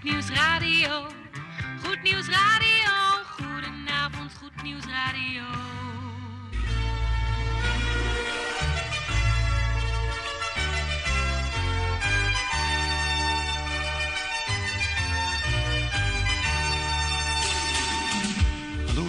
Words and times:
Goed 0.00 0.12
Nieuws 0.12 0.30
Radio. 0.30 1.06
Goed 1.84 2.02
Nieuws 2.02 2.28
Radio. 2.28 2.90
Goedenavond, 3.36 4.32
Goed 4.40 4.62
Nieuws 4.62 4.84
Radio. 4.86 5.89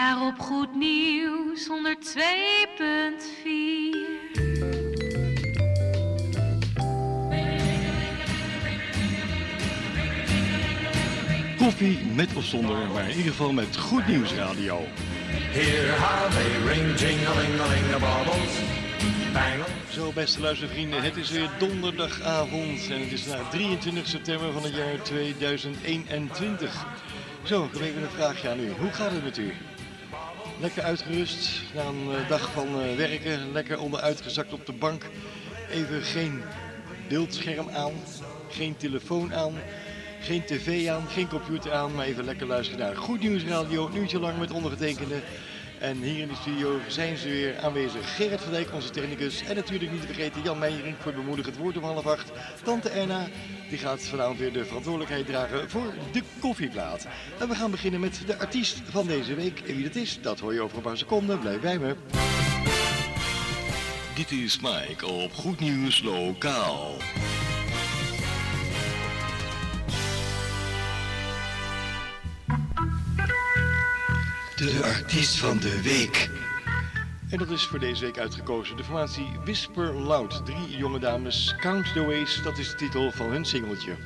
Najaar 0.00 0.26
op 0.26 0.38
Goed 0.38 0.74
Nieuws 0.74 1.68
102.4. 1.68 1.72
Koffie 11.58 11.98
met 12.14 12.34
of 12.34 12.44
zonder, 12.44 12.76
maar 12.92 13.02
in 13.02 13.16
ieder 13.16 13.30
geval 13.30 13.52
met 13.52 13.76
Goed 13.76 14.06
Nieuws 14.06 14.32
Radio. 14.32 14.74
How 14.74 16.30
they 16.30 16.74
ring. 16.74 16.98
Zo, 19.90 20.12
beste 20.12 20.40
luistervrienden, 20.40 21.02
het 21.02 21.16
is 21.16 21.30
weer 21.30 21.50
donderdagavond 21.58 22.90
en 22.90 23.00
het 23.00 23.12
is 23.12 23.22
vandaag 23.22 23.50
23 23.50 24.06
september 24.06 24.52
van 24.52 24.62
het 24.62 24.74
jaar 24.74 25.02
2021. 25.02 26.86
Zo, 27.42 27.64
ik 27.64 27.72
heb 27.72 27.82
even 27.82 28.02
een 28.02 28.08
vraagje 28.08 28.48
aan 28.48 28.60
u. 28.60 28.70
Hoe 28.78 28.90
gaat 28.90 29.10
het 29.10 29.24
met 29.24 29.38
u? 29.38 29.52
Lekker 30.60 30.82
uitgerust 30.82 31.62
na 31.74 31.82
een 31.82 32.14
eh, 32.16 32.28
dag 32.28 32.50
van 32.52 32.66
eh, 32.66 32.96
werken, 32.96 33.52
lekker 33.52 33.78
onderuitgezakt 33.78 34.52
op 34.52 34.66
de 34.66 34.72
bank. 34.72 35.04
Even 35.70 36.02
geen 36.02 36.42
beeldscherm 37.08 37.68
aan, 37.68 37.92
geen 38.48 38.76
telefoon 38.76 39.34
aan, 39.34 39.52
geen 40.20 40.44
tv 40.44 40.88
aan, 40.88 41.08
geen 41.08 41.28
computer 41.28 41.72
aan, 41.72 41.94
maar 41.94 42.06
even 42.06 42.24
lekker 42.24 42.46
luisteren 42.46 42.80
naar 42.80 42.96
Goed 42.96 43.20
Nieuws 43.20 43.44
Radio, 43.44 43.86
een 43.86 43.96
uurtje 43.96 44.20
lang 44.20 44.38
met 44.38 44.50
ondergetekende. 44.50 45.20
En 45.78 45.96
hier 46.02 46.20
in 46.20 46.28
de 46.28 46.34
studio 46.40 46.78
zijn 46.88 47.16
ze 47.16 47.28
weer 47.28 47.58
aanwezig. 47.58 48.16
Gerrit 48.16 48.40
van 48.40 48.52
Dijk, 48.52 48.72
onze 48.72 48.90
technicus. 48.90 49.42
En 49.42 49.56
natuurlijk 49.56 49.92
niet 49.92 50.00
te 50.00 50.06
vergeten 50.06 50.42
Jan 50.42 50.58
Meijering 50.58 50.96
voor 50.96 51.12
het 51.12 51.20
bemoedigend 51.20 51.56
woord 51.56 51.76
om 51.76 51.82
half 51.82 52.06
acht. 52.06 52.30
Tante 52.62 52.88
Erna, 52.88 53.28
die 53.70 53.78
gaat 53.78 54.02
vanavond 54.02 54.38
weer 54.38 54.52
de 54.52 54.64
verantwoordelijkheid 54.64 55.26
dragen 55.26 55.70
voor 55.70 55.94
de 56.12 56.22
koffieplaat. 56.40 57.06
En 57.38 57.48
we 57.48 57.54
gaan 57.54 57.70
beginnen 57.70 58.00
met 58.00 58.20
de 58.26 58.38
artiest 58.38 58.82
van 58.90 59.06
deze 59.06 59.34
week. 59.34 59.60
En 59.60 59.74
wie 59.74 59.84
dat 59.84 59.94
is, 59.94 60.18
dat 60.22 60.40
hoor 60.40 60.54
je 60.54 60.60
over 60.60 60.76
een 60.76 60.82
paar 60.82 60.96
seconden. 60.96 61.38
Blijf 61.38 61.60
bij 61.60 61.78
me. 61.78 61.96
Dit 64.14 64.30
is 64.30 64.60
Mike 64.60 65.06
op 65.06 65.32
Goed 65.32 65.60
Nieuws 65.60 66.02
Lokaal. 66.02 66.96
De 74.56 74.80
artiest 74.84 75.36
van 75.36 75.58
de 75.58 75.82
week. 75.82 76.39
En 77.30 77.38
dat 77.38 77.50
is 77.50 77.66
voor 77.66 77.78
deze 77.78 78.04
week 78.04 78.18
uitgekozen 78.18 78.76
de 78.76 78.84
formatie 78.84 79.26
Whisper 79.42 79.94
Loud. 79.94 80.46
Drie 80.46 80.76
jonge 80.76 80.98
dames, 80.98 81.54
Count 81.56 81.92
the 81.92 82.04
Ways, 82.04 82.42
dat 82.42 82.58
is 82.58 82.70
de 82.70 82.76
titel 82.76 83.12
van 83.12 83.30
hun 83.30 83.44
singeltje. 83.44 83.96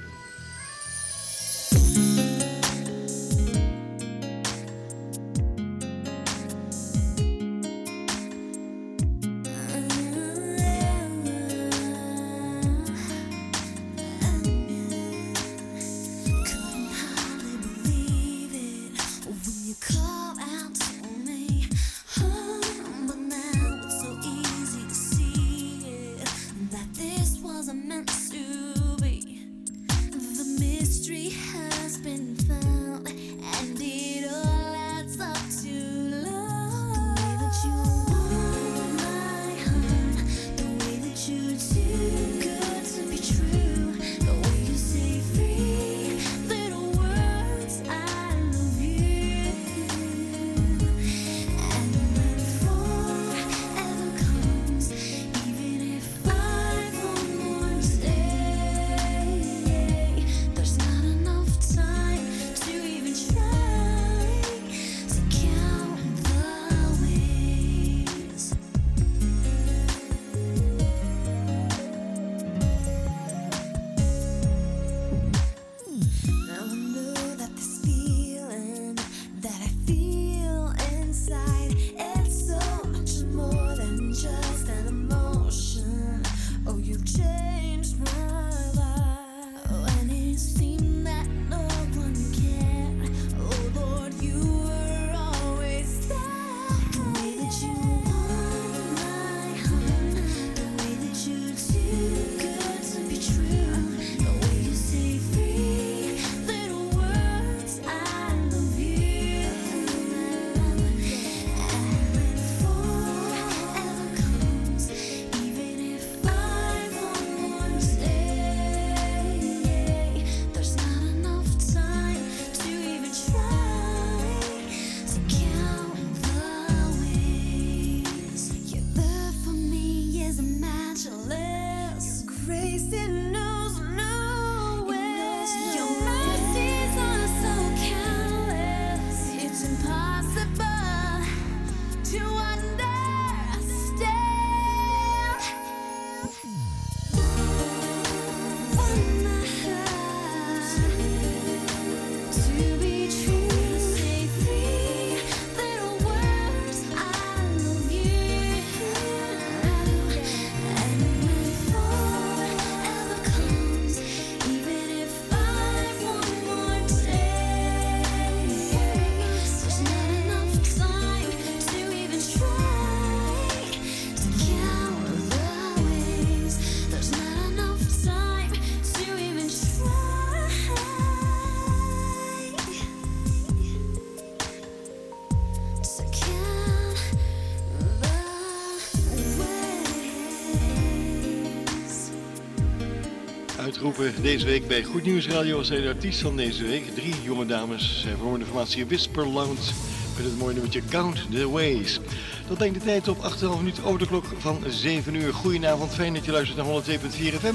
Afgelopen 193.84 194.22
deze 194.22 194.45
week 194.45 194.66
bij 194.66 194.83
Goed 194.83 195.03
Nieuws 195.03 195.27
Radio 195.27 195.63
hij 195.63 195.81
de 195.81 195.89
artiest 195.89 196.21
van 196.21 196.36
deze 196.36 196.65
week. 196.65 196.95
Drie 196.95 197.22
jonge 197.22 197.47
dames. 197.47 198.01
Zij 198.01 198.15
vormen 198.15 198.39
de 198.39 198.47
formatie 198.47 198.86
Whisper 198.86 199.27
Lounge 199.27 199.72
met 200.16 200.25
het 200.25 200.39
mooie 200.39 200.53
nummertje 200.53 200.83
Count 200.91 201.31
the 201.31 201.51
Ways. 201.51 202.01
Dat 202.48 202.59
brengt 202.59 202.78
de 202.78 202.84
tijd 202.84 203.09
op 203.09 203.16
8,5 203.16 203.59
minuten 203.59 203.84
over 203.84 203.98
de 203.98 204.07
klok 204.07 204.25
van 204.39 204.63
7 204.69 205.15
uur. 205.15 205.34
Goedenavond, 205.34 205.95
fijn 205.95 206.15
dat 206.15 206.25
je 206.25 206.33
luistert 206.33 206.57
naar 206.57 206.83
102.4 206.83 207.41
FM. 207.41 207.54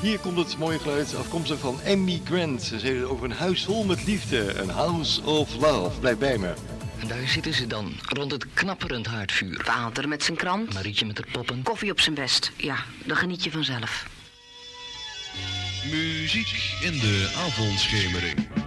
Hier 0.00 0.18
komt 0.18 0.36
het 0.36 0.58
mooie 0.58 0.78
geluid 0.78 1.14
afkomstig 1.14 1.58
van 1.58 1.80
Emmy 1.82 2.20
Grant. 2.24 2.62
Ze 2.62 2.76
heeft 2.76 3.00
het 3.00 3.08
over 3.08 3.24
een 3.24 3.32
huis 3.36 3.64
vol 3.64 3.84
met 3.84 4.06
liefde, 4.06 4.54
een 4.54 4.70
house 4.70 5.22
of 5.22 5.56
love. 5.60 6.00
Blijf 6.00 6.18
bij 6.18 6.38
me. 6.38 6.52
En 7.00 7.08
daar 7.08 7.28
zitten 7.28 7.54
ze 7.54 7.66
dan, 7.66 7.92
rond 8.08 8.32
het 8.32 8.46
knapperend 8.54 9.06
haardvuur. 9.06 9.60
Vader 9.64 10.08
met 10.08 10.22
zijn 10.22 10.36
krant. 10.36 10.74
Marietje 10.74 11.06
met 11.06 11.18
haar 11.18 11.28
poppen. 11.32 11.62
Koffie 11.62 11.90
op 11.90 12.00
zijn 12.00 12.14
best. 12.14 12.52
Ja, 12.56 12.76
dan 13.04 13.16
geniet 13.16 13.44
je 13.44 13.50
vanzelf. 13.50 14.18
Muziek 15.84 16.76
in 16.80 16.98
de 16.98 17.30
avondschemering. 17.36 18.59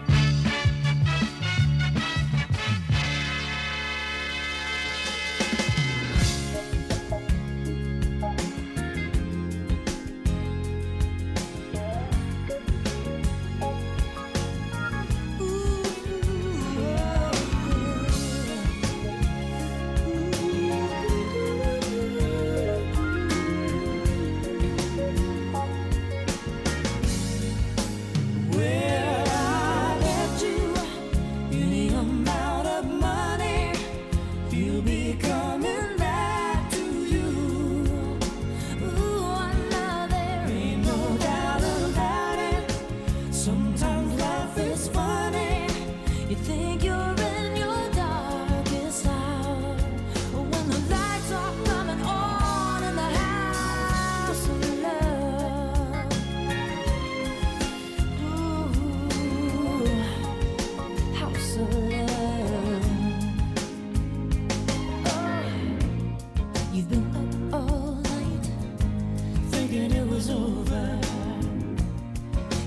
Was 70.27 70.29
over. 70.29 70.99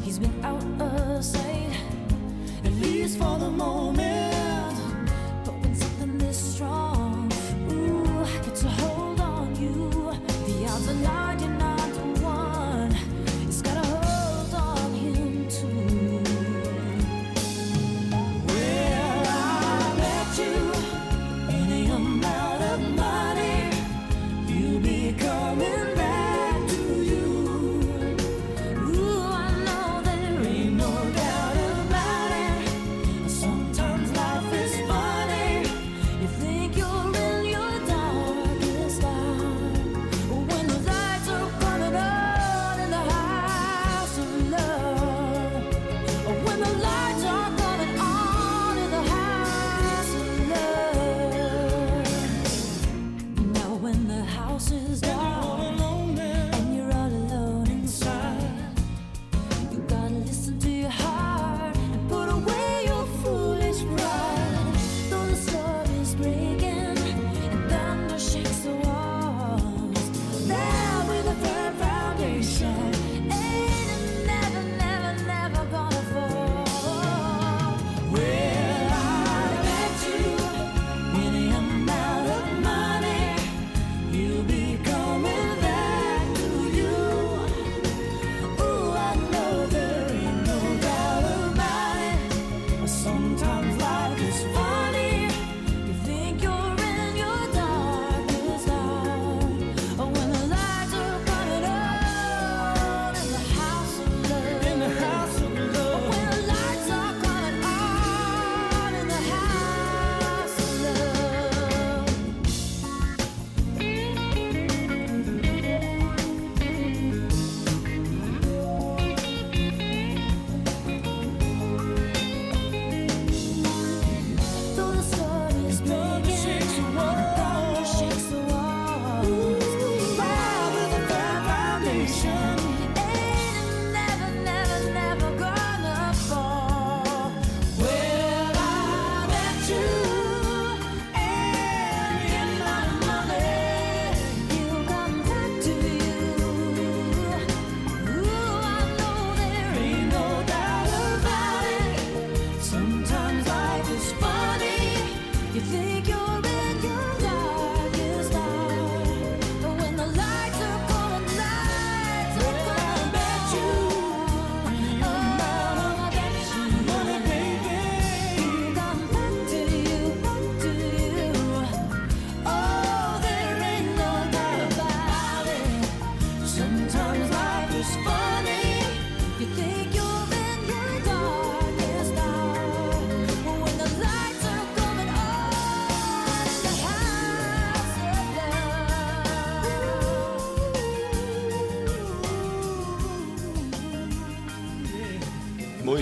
He's 0.03 0.19
been 0.19 0.44
out 0.44 0.62
of 0.81 1.25
sight, 1.25 1.76
at 2.64 2.73
least 2.73 3.19
for 3.19 3.38
the 3.38 3.50
moment. 3.50 4.36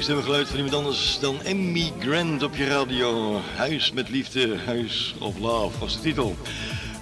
Stemgeluid 0.04 0.48
van 0.48 0.56
iemand 0.56 0.74
anders 0.74 1.18
dan 1.20 1.42
Emmy 1.42 1.92
Grant 1.98 2.42
op 2.42 2.56
je 2.56 2.66
radio. 2.66 3.40
Huis 3.56 3.92
met 3.92 4.08
liefde, 4.08 4.56
Huis 4.66 5.14
of 5.18 5.38
Love 5.38 5.78
was 5.78 5.94
de 5.94 6.00
titel. 6.00 6.36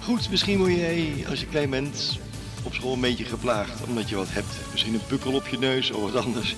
Goed, 0.01 0.29
misschien 0.29 0.57
word 0.57 0.75
jij 0.75 1.25
als 1.29 1.39
je 1.39 1.45
klein 1.45 1.69
bent 1.69 2.19
op 2.63 2.73
school 2.73 2.93
een 2.93 3.01
beetje 3.01 3.25
geplaagd 3.25 3.83
omdat 3.87 4.09
je 4.09 4.15
wat 4.15 4.27
hebt. 4.29 4.55
Misschien 4.71 4.93
een 4.93 5.05
pukkel 5.07 5.33
op 5.33 5.47
je 5.47 5.57
neus 5.57 5.91
of 5.91 6.11
wat 6.11 6.25
anders. 6.25 6.55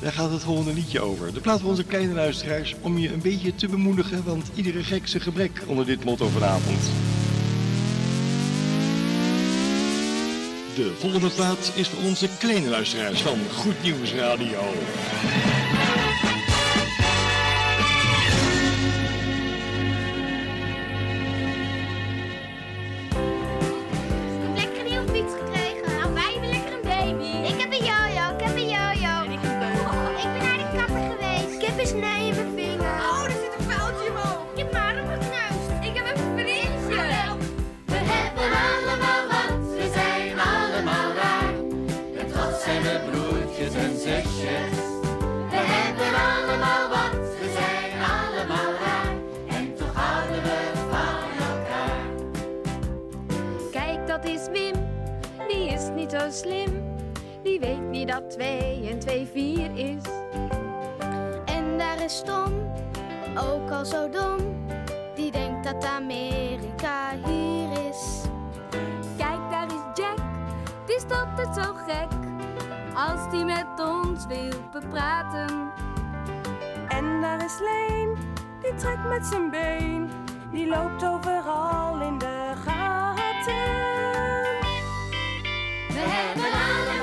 Daar 0.00 0.12
gaat 0.12 0.30
het 0.30 0.42
volgende 0.42 0.72
liedje 0.72 1.00
over. 1.00 1.34
De 1.34 1.40
plaat 1.40 1.60
voor 1.60 1.70
onze 1.70 1.84
kleine 1.84 2.14
luisteraars 2.14 2.74
om 2.80 2.98
je 2.98 3.12
een 3.12 3.22
beetje 3.22 3.54
te 3.54 3.68
bemoedigen, 3.68 4.24
want 4.24 4.50
iedere 4.54 4.82
gek 4.82 5.08
zijn 5.08 5.22
gebrek 5.22 5.62
onder 5.66 5.86
dit 5.86 6.04
motto 6.04 6.28
vanavond. 6.28 6.80
De 10.74 10.92
volgende 10.98 11.30
plaat 11.30 11.72
is 11.74 11.88
voor 11.88 12.02
onze 12.04 12.28
kleine 12.38 12.68
luisteraars 12.68 13.20
van 13.20 13.38
Goed 13.54 13.82
Nieuws 13.82 14.12
Radio. 14.12 14.60
Zusjes. 44.08 44.86
We 45.50 45.56
hebben 45.56 46.12
allemaal 46.30 46.88
wat, 46.88 47.38
we 47.40 47.50
zijn 47.58 47.92
allemaal 47.92 48.72
raar. 48.72 49.14
En 49.48 49.74
toch 49.74 49.94
houden 49.94 50.42
we 50.42 50.72
van 50.90 51.46
elkaar. 51.48 52.06
Kijk, 53.70 54.06
dat 54.06 54.24
is 54.24 54.48
Wim, 54.52 54.74
die 55.48 55.68
is 55.68 55.88
niet 55.94 56.10
zo 56.10 56.30
slim. 56.30 56.96
Die 57.42 57.60
weet 57.60 57.90
niet 57.90 58.08
dat 58.08 58.30
2 58.30 58.88
en 58.90 58.98
2 58.98 59.28
4 59.32 59.70
is. 59.74 60.02
En 61.44 61.78
daar 61.78 62.04
is 62.04 62.22
Tom, 62.24 62.52
ook 63.36 63.70
al 63.70 63.84
zo 63.84 64.08
dom. 64.08 64.36
Die 65.14 65.30
denkt 65.30 65.64
dat 65.64 65.84
Amerika 65.84 67.10
hier 67.24 67.88
is. 67.88 68.22
Kijk, 69.16 69.50
daar 69.50 69.66
is 69.66 70.02
Jack, 70.02 70.18
die 70.86 70.96
is 70.96 71.04
altijd 71.10 71.54
zo 71.54 71.72
gek. 71.86 72.37
Als 72.98 73.30
die 73.30 73.44
met 73.44 73.66
ons 73.80 74.26
wil 74.26 74.52
bepraten. 74.72 75.70
En 76.88 77.20
daar 77.20 77.44
is 77.44 77.58
Leen, 77.58 78.16
die 78.62 78.74
trekt 78.74 79.08
met 79.08 79.26
zijn 79.26 79.50
been. 79.50 80.10
Die 80.50 80.66
loopt 80.66 81.04
overal 81.04 82.00
in 82.00 82.18
de 82.18 82.52
gaten. 82.64 83.54
We 85.88 86.04
hebben 86.04 86.44
allemaal 86.44 86.97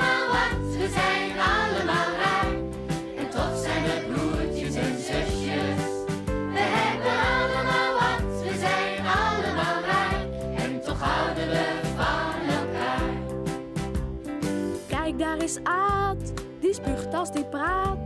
daar 15.26 15.42
is 15.42 15.58
Aad, 15.62 16.32
die 16.60 16.74
spuugt 16.74 17.14
als 17.14 17.32
die 17.32 17.44
praat. 17.44 17.98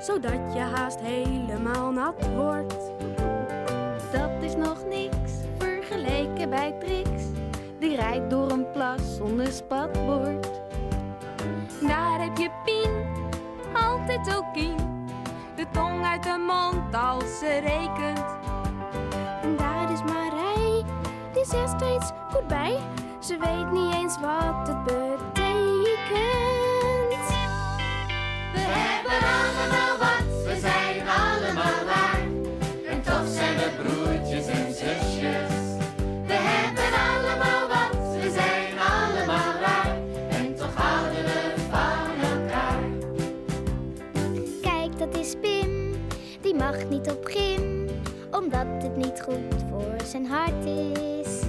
Zodat 0.00 0.54
je 0.54 0.60
haast 0.60 1.00
helemaal 1.00 1.90
nat 1.90 2.26
wordt. 2.34 2.76
Dat 4.12 4.30
is 4.40 4.56
nog 4.56 4.84
niks 4.84 5.32
vergeleken 5.58 6.50
bij 6.50 6.74
Trix. 6.80 7.10
Die 7.78 7.96
rijdt 7.96 8.30
door 8.30 8.50
een 8.50 8.70
plas 8.70 9.16
zonder 9.16 9.52
spatbord. 9.52 10.50
Daar 11.80 12.20
heb 12.20 12.36
je 12.36 12.50
Pien, 12.64 12.90
altijd 13.74 14.26
zo 14.26 14.42
kien. 14.52 14.76
De 15.56 15.66
tong 15.72 16.04
uit 16.04 16.22
de 16.22 16.44
mond 16.46 16.94
als 16.94 17.38
ze 17.38 17.58
rekent. 17.58 18.24
En 19.42 19.56
daar 19.56 19.92
is 19.92 20.02
Marij, 20.02 20.84
die 21.32 21.44
zegt 21.44 21.70
steeds. 21.70 22.12
Ze 23.22 23.36
weet 23.38 23.70
niet 23.70 23.94
eens 23.94 24.20
wat 24.20 24.68
het 24.68 24.84
betekent. 24.84 26.61
We 28.72 28.78
hebben 28.78 29.20
allemaal 29.38 29.94
wat, 30.04 30.44
we 30.46 30.56
zijn 30.60 30.96
allemaal 31.22 31.78
raar. 31.92 32.22
En 32.90 33.02
toch 33.02 33.26
zijn 33.36 33.56
we 33.56 33.68
broertjes 33.82 34.46
en 34.46 34.74
zusjes. 34.74 35.52
We 36.26 36.38
hebben 36.50 36.90
allemaal 37.10 37.64
wat, 37.74 38.22
we 38.22 38.30
zijn 38.30 38.72
allemaal 38.94 39.52
raar. 39.60 39.96
En 40.30 40.54
toch 40.54 40.74
houden 40.74 41.24
we 41.24 41.54
van 41.70 42.14
elkaar. 42.32 42.82
Kijk, 44.60 44.98
dat 44.98 45.16
is 45.16 45.34
Pim, 45.40 45.94
die 46.40 46.54
mag 46.54 46.88
niet 46.88 47.10
op 47.10 47.24
gym. 47.24 47.88
Omdat 48.30 48.66
het 48.82 48.96
niet 48.96 49.22
goed 49.22 49.54
voor 49.70 49.96
zijn 50.04 50.26
hart 50.26 50.64
is. 50.64 51.40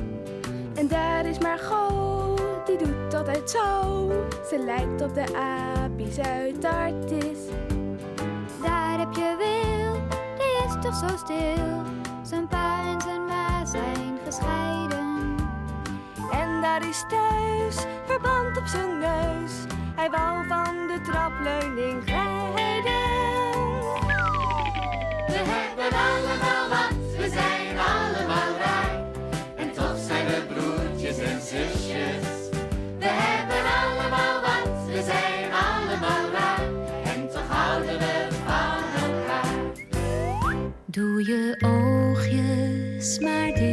En 0.75 0.87
daar 0.87 1.25
is 1.25 1.39
Margot, 1.39 2.12
die 2.77 2.87
doet 2.87 3.13
altijd 3.13 3.49
zo. 3.49 4.07
Ze 4.49 4.63
lijkt 4.65 5.01
op 5.01 5.13
de 5.13 5.25
apies 5.35 6.19
uit 6.19 6.65
Artis. 6.65 7.39
Daar 8.63 8.99
heb 8.99 9.13
je 9.13 9.35
Wil, 9.37 9.93
die 10.37 10.67
is 10.67 10.73
toch 10.81 11.09
zo 11.09 11.17
stil. 11.17 11.81
Zijn 12.21 12.47
pa 12.47 12.91
en 12.93 13.01
zijn 13.01 13.25
ma 13.25 13.65
zijn 13.65 14.17
gescheiden. 14.25 15.35
En 16.31 16.61
daar 16.61 16.89
is 16.89 17.05
thuis, 17.09 17.85
verband 18.05 18.57
op 18.57 18.65
zijn 18.65 18.99
neus. 18.99 19.51
Hij 19.95 20.09
wou 20.09 20.47
van 20.47 20.87
de 20.87 21.01
trapleuning 21.01 22.03
glijden. 22.03 22.93
We 25.27 25.41
hebben 25.45 25.97
allemaal 25.97 26.69
wat, 26.69 27.17
we 27.17 27.29
zijn 27.29 27.77
allemaal 27.77 28.57
raar. 28.59 29.05
En 29.55 29.71
toch 29.71 29.97
zijn 30.07 30.25
we 30.25 30.43
broertjes 30.53 31.17
en 31.17 31.41
zusjes. 31.41 31.82
We 35.05 35.11
zijn 35.11 35.51
allemaal 35.51 36.31
raar. 36.31 36.59
En 37.03 37.29
toch 37.29 37.47
houden 37.47 37.97
we 37.99 38.27
van 38.45 39.09
elkaar. 39.09 39.71
Doe 40.85 41.25
je 41.25 41.55
oogjes 41.59 43.19
maar 43.19 43.47
dicht. 43.47 43.72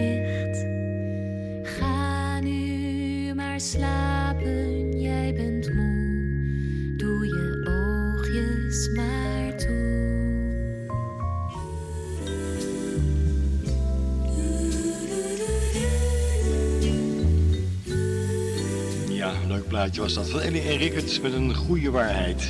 Plaatje 19.80 20.00
was 20.00 20.14
dat 20.14 20.30
van 20.30 20.40
Ellie 20.40 20.62
en 20.62 20.76
Rickert 20.76 21.22
met 21.22 21.32
een 21.32 21.54
goede 21.54 21.90
waarheid. 21.90 22.48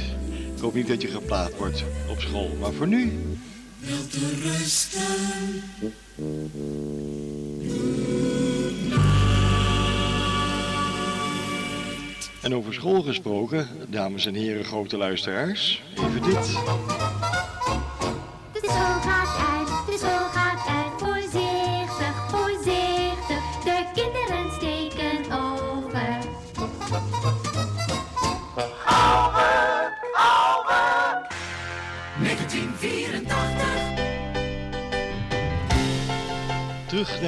Ik 0.54 0.60
hoop 0.60 0.74
niet 0.74 0.88
dat 0.88 1.02
je 1.02 1.08
geplaagd 1.08 1.56
wordt 1.56 1.84
op 2.08 2.20
school, 2.20 2.56
maar 2.60 2.72
voor 2.72 2.86
nu... 2.86 3.12
En 12.42 12.54
over 12.54 12.74
school 12.74 13.02
gesproken, 13.02 13.68
dames 13.88 14.26
en 14.26 14.34
heren, 14.34 14.64
grote 14.64 14.96
luisteraars, 14.96 15.82
even 15.94 16.22
dit. 16.22 16.58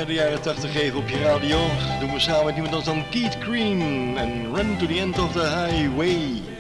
De 0.07 0.13
jaren 0.13 0.43
80 0.43 0.75
even 0.75 0.99
op 0.99 1.09
je 1.09 1.19
radio. 1.19 1.59
Doen 2.01 2.13
we 2.13 2.21
samen 2.21 2.45
met 2.45 2.55
iemand 2.55 2.75
anders 2.75 2.95
dan 2.95 3.09
Keith 3.11 3.37
Green. 3.41 4.17
En 4.17 4.55
Run 4.55 4.77
to 4.79 4.87
the 4.87 4.99
End 4.99 5.19
of 5.19 5.33
the 5.33 5.67
Highway. 5.69 6.52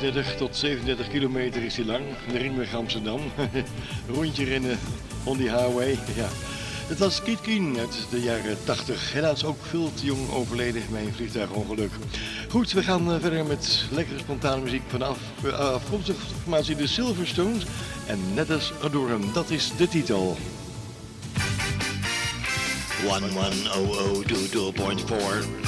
35 0.00 0.36
tot 0.36 0.56
37 0.56 1.08
kilometer 1.08 1.62
is 1.62 1.76
hij 1.76 1.84
lang. 1.84 2.04
De 2.32 2.38
ringweg 2.38 2.74
Amsterdam. 2.74 3.20
Rondje 4.14 4.44
rennen 4.44 4.78
on 5.24 5.36
die 5.36 5.50
highway. 5.50 5.90
Ja. 5.90 6.28
Het 6.86 6.98
was 6.98 7.22
Kit 7.22 7.40
Keen 7.40 7.78
uit 7.78 8.06
de 8.10 8.20
jaren 8.20 8.56
80. 8.64 9.12
Helaas 9.12 9.44
ook 9.44 9.56
veel 9.68 9.90
te 9.94 10.04
jong 10.04 10.30
overleden 10.30 10.82
bij 10.90 11.02
een 11.02 11.14
vliegtuigongeluk. 11.14 11.90
Goed, 12.48 12.72
we 12.72 12.82
gaan 12.82 13.12
eh, 13.12 13.20
verder 13.20 13.44
met 13.44 13.84
lekkere 13.90 14.18
spontane 14.18 14.62
muziek 14.62 14.82
vanaf 14.88 15.18
uh, 15.44 15.52
afkomstig 15.52 16.16
formatie 16.42 16.76
de 16.76 16.86
Silverstones. 16.86 17.64
En 18.06 18.18
net 18.34 18.50
als 18.50 18.72
Adore 18.82 19.12
Him, 19.12 19.32
dat 19.32 19.50
is 19.50 19.72
de 19.76 19.88
titel. 19.88 20.36
110022.4 23.02 25.59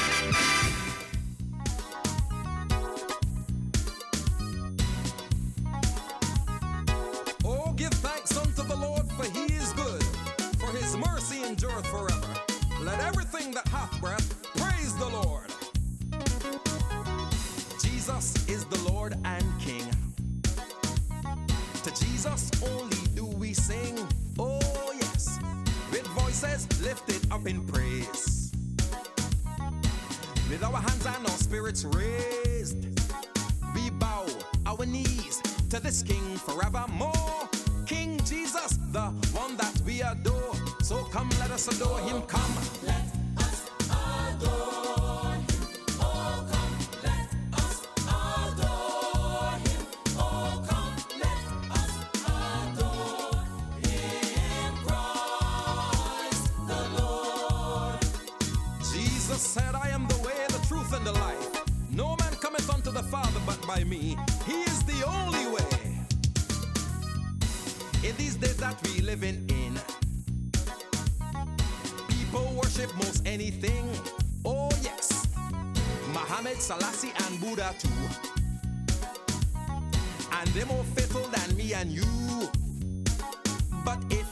But 83.85 83.99
if 84.11 84.29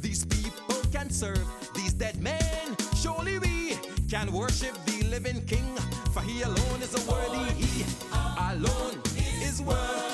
these 0.00 0.24
people 0.24 0.76
can 0.92 1.10
serve 1.10 1.46
these 1.74 1.92
dead 1.92 2.20
men, 2.20 2.76
surely 2.96 3.38
we 3.38 3.76
can 4.08 4.32
worship 4.32 4.74
the 4.86 5.04
living 5.08 5.44
King. 5.46 5.76
For 6.12 6.20
he 6.22 6.42
alone 6.42 6.82
is 6.82 6.94
a 6.94 7.10
worthy, 7.10 7.52
he 7.54 7.84
alone 8.38 9.00
is 9.40 9.62
worthy, 9.62 10.07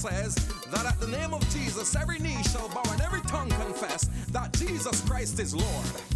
says 0.00 0.34
that 0.70 0.86
at 0.86 0.98
the 0.98 1.06
name 1.08 1.34
of 1.34 1.46
Jesus, 1.50 1.94
every 1.94 2.18
knee 2.20 2.42
shall 2.44 2.70
bow 2.70 2.82
and 2.90 3.02
every 3.02 3.20
tongue 3.22 3.50
confess 3.50 4.08
that 4.32 4.50
Jesus 4.54 5.06
Christ 5.06 5.38
is 5.38 5.54
Lord. 5.54 6.09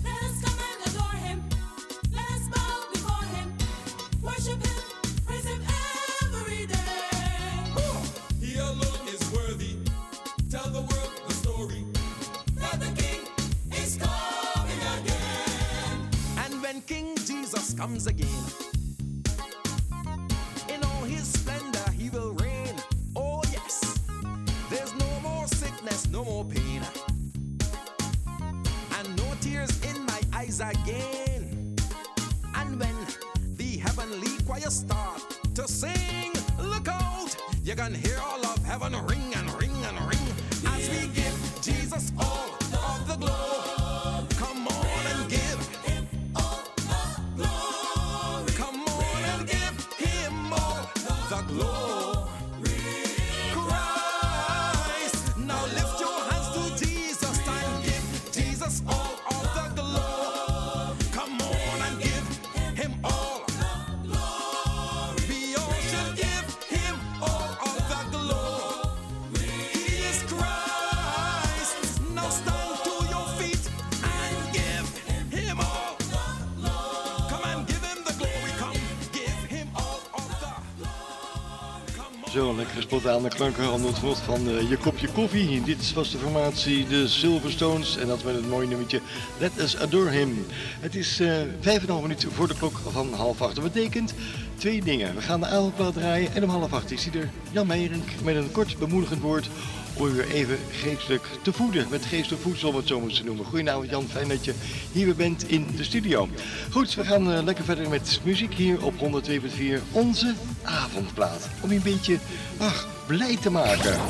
Zo, 82.35 82.55
lekkere 82.55 82.81
spontane 82.81 83.29
klanken 83.29 83.65
aan 83.65 83.85
het 83.85 83.99
genot 83.99 84.19
van 84.19 84.49
eh, 84.49 84.69
je 84.69 84.77
kopje 84.77 85.09
koffie. 85.09 85.63
Dit 85.63 85.93
was 85.93 86.11
de 86.11 86.19
formatie 86.19 86.87
de 86.87 87.09
Silverstones 87.09 87.97
en 87.97 88.07
dat 88.07 88.25
met 88.25 88.35
het 88.35 88.49
mooie 88.49 88.67
nummertje 88.67 89.01
Let 89.39 89.53
Us 89.59 89.77
Adore 89.77 90.11
Him. 90.11 90.47
Het 90.81 90.95
is 90.95 91.21
eh 91.21 91.29
vijf 91.61 91.77
en 91.77 91.83
een 91.83 91.89
half 91.89 92.03
minuut 92.03 92.27
voor 92.31 92.49
de 92.49 92.55
klok 92.55 92.81
van 92.91 93.13
half 93.13 93.43
acht. 93.43 93.55
Dat 93.55 93.65
betekent 93.65 94.15
twee 94.57 94.83
dingen. 94.83 95.15
We 95.15 95.21
gaan 95.21 95.41
de 95.41 95.47
avondplaat 95.47 95.95
draaien 95.95 96.35
en 96.35 96.43
om 96.43 96.49
half 96.51 96.73
acht 96.73 96.91
is 96.91 97.05
hij 97.05 97.21
er 97.21 97.31
Jan 97.51 97.67
Meijerink 97.67 98.09
met 98.23 98.37
een 98.37 98.53
kort 98.53 98.79
bemoedigend 98.79 99.21
woord 99.21 99.49
om 99.95 100.13
weer 100.13 100.31
even 100.31 100.59
geestelijk 100.71 101.29
te 101.43 101.53
voeden. 101.53 101.87
Met 101.91 102.05
geestelijk 102.05 102.43
voedsel, 102.43 102.69
om 102.69 102.77
het 102.77 102.87
zo 102.87 103.01
moeten 103.01 103.25
noemen. 103.25 103.45
Goedenavond 103.45 103.91
Jan, 103.91 104.09
fijn 104.09 104.29
dat 104.29 104.45
je 104.45 104.55
hier 104.93 105.05
weer 105.05 105.17
bent 105.17 105.49
in 105.49 105.67
de 105.77 105.85
studio. 105.85 106.29
Goed, 106.71 106.95
we 106.95 107.05
gaan 107.05 107.33
eh, 107.33 107.43
lekker 107.43 107.65
verder 107.65 107.89
met 107.89 108.21
muziek 108.25 108.55
hier 108.55 108.85
op 108.85 108.95
102.4. 108.95 109.83
Onze 109.93 110.35
avondplaat. 110.63 111.49
Om 111.61 111.71
je 111.71 111.77
een 111.77 111.83
beetje 111.83 112.19
ach, 112.59 112.87
blij 113.07 113.37
te 113.37 113.51
maken. 113.51 114.01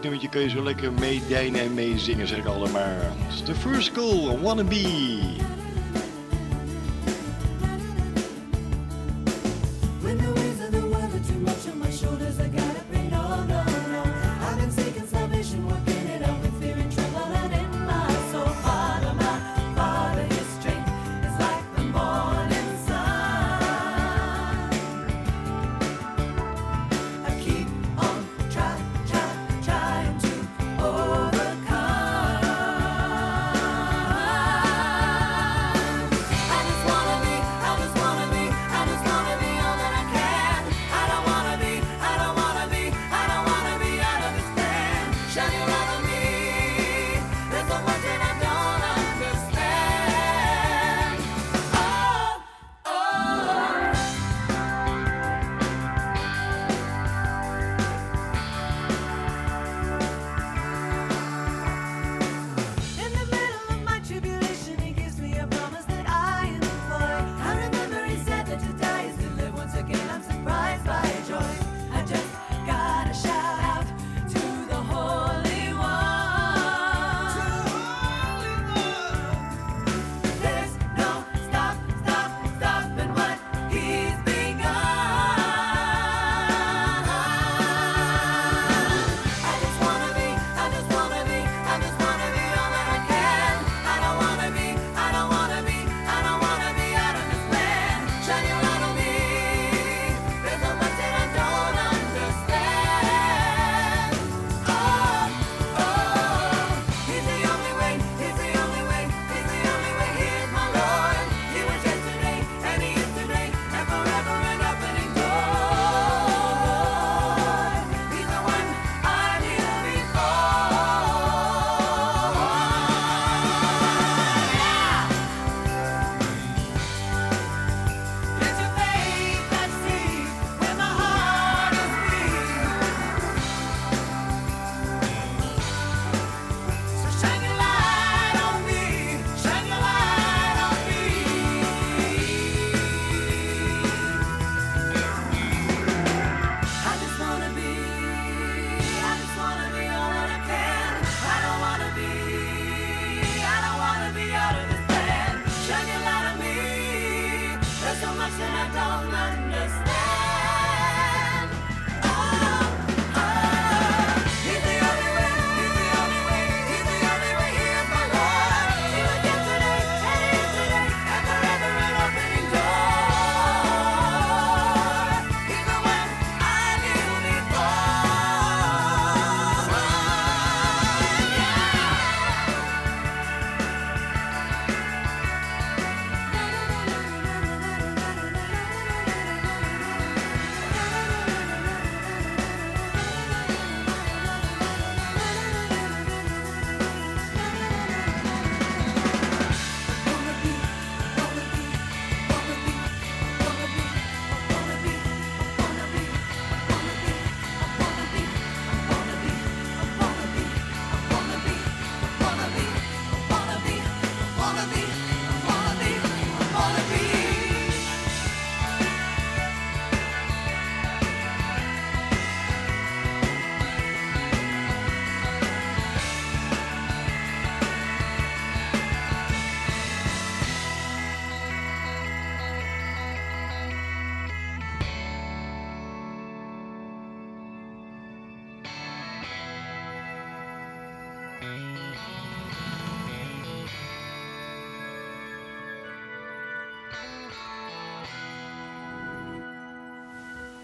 dit 0.00 0.22
je 0.22 0.28
kun 0.28 0.40
je 0.40 0.48
zo 0.48 0.62
lekker 0.62 0.92
meedijnen 0.92 1.60
en 1.60 1.74
meezingen, 1.74 2.28
zeg 2.28 2.38
ik 2.38 2.46
altijd 2.46 2.72
maar. 2.72 3.12
It's 3.28 3.42
the 3.42 3.54
first 3.54 3.92
school, 3.92 4.40
wannabe. 4.40 5.57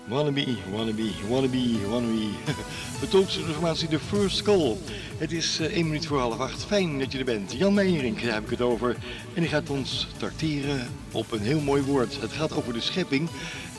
Wannabe, 0.09 0.57
wannabe, 0.71 1.11
wannabe, 1.29 1.89
wannabe. 1.89 2.29
De 3.11 3.27
informatie 3.47 3.89
de 3.89 3.99
First 3.99 4.43
Call. 4.43 4.77
Het 5.19 5.33
is 5.33 5.59
eh, 5.61 5.67
uh, 5.67 5.77
1 5.77 5.87
minuut 5.87 6.07
voor 6.07 6.19
half 6.19 6.39
acht. 6.39 6.65
Fijn 6.65 6.99
dat 6.99 7.13
je 7.13 7.19
er 7.19 7.25
bent. 7.25 7.53
Jan 7.53 7.75
Meijering, 7.75 8.21
daar 8.21 8.35
heb 8.35 8.45
ik 8.45 8.51
het 8.51 8.61
over. 8.61 8.97
En 9.35 9.41
die 9.41 9.51
gaat 9.51 9.71
ons 9.71 10.09
tarteren 10.17 10.89
op 11.13 11.33
een 11.33 11.41
heel 11.41 11.61
mooi 11.61 11.83
woord. 11.83 12.21
Het 12.21 12.33
gaat 12.33 12.53
over 12.53 12.73
de 12.73 12.81
schepping. 12.81 13.29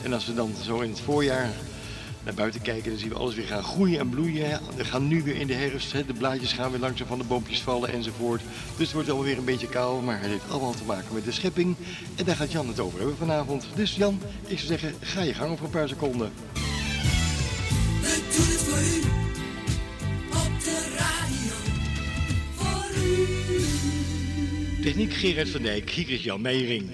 En 0.02 0.12
als 0.12 0.26
we 0.26 0.34
dan 0.34 0.52
zo 0.64 0.80
in 0.80 0.90
het 0.90 1.00
voorjaar 1.00 1.50
naar 2.26 2.34
buiten 2.34 2.60
kijken, 2.62 2.90
dan 2.90 2.98
zien 2.98 3.08
we 3.08 3.14
alles 3.14 3.34
weer 3.34 3.46
gaan 3.46 3.62
groeien 3.62 3.98
en 3.98 4.08
bloeien. 4.08 4.60
We 4.76 4.84
gaan 4.84 5.08
nu 5.08 5.22
weer 5.22 5.36
in 5.36 5.46
de 5.46 5.54
herfst, 5.54 5.92
de 5.92 6.12
blaadjes 6.18 6.52
gaan 6.52 6.70
weer 6.70 6.80
langzaam 6.80 7.06
van 7.06 7.18
de 7.18 7.24
boompjes 7.24 7.60
vallen 7.60 7.92
enzovoort. 7.92 8.42
Dus 8.76 8.86
het 8.86 8.92
wordt 8.92 9.10
alweer 9.10 9.38
een 9.38 9.44
beetje 9.44 9.68
koud, 9.68 10.02
maar 10.02 10.20
het 10.20 10.30
heeft 10.30 10.50
allemaal 10.50 10.74
te 10.74 10.84
maken 10.84 11.14
met 11.14 11.24
de 11.24 11.32
schepping. 11.32 11.76
En 12.14 12.24
daar 12.24 12.36
gaat 12.36 12.52
Jan 12.52 12.68
het 12.68 12.80
over 12.80 12.98
hebben 12.98 13.16
vanavond. 13.16 13.66
Dus 13.74 13.94
Jan, 13.94 14.20
ik 14.46 14.58
zou 14.58 14.68
zeggen, 14.68 14.94
ga 15.00 15.22
je 15.22 15.34
gang 15.34 15.58
voor 15.58 15.66
een 15.66 15.72
paar 15.72 15.88
seconden. 15.88 16.32
Op 20.30 20.60
de 20.64 20.94
radio. 20.98 21.54
Techniek 24.82 25.14
Gerard 25.14 25.50
van 25.50 25.62
Dijk, 25.62 25.90
hier 25.90 26.10
is 26.10 26.22
Jan 26.22 26.40
Meijering. 26.40 26.90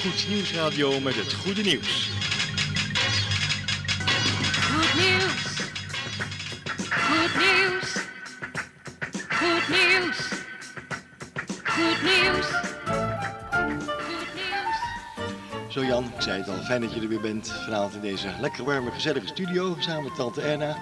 Goed 0.00 0.26
Nieuwsradio 0.28 1.00
met 1.00 1.14
het 1.14 1.32
goede 1.32 1.62
nieuws. 1.62 2.15
Jan, 15.96 16.12
ik 16.14 16.20
zei 16.20 16.38
het 16.38 16.48
al, 16.48 16.56
fijn 16.56 16.80
dat 16.80 16.94
je 16.94 17.00
er 17.00 17.08
weer 17.08 17.20
bent 17.20 17.48
vanavond 17.48 17.94
in 17.94 18.00
deze 18.00 18.34
lekker 18.40 18.64
warme, 18.64 18.90
gezellige 18.90 19.26
studio 19.26 19.76
samen 19.78 20.02
met 20.02 20.14
tante 20.14 20.40
Erna. 20.40 20.76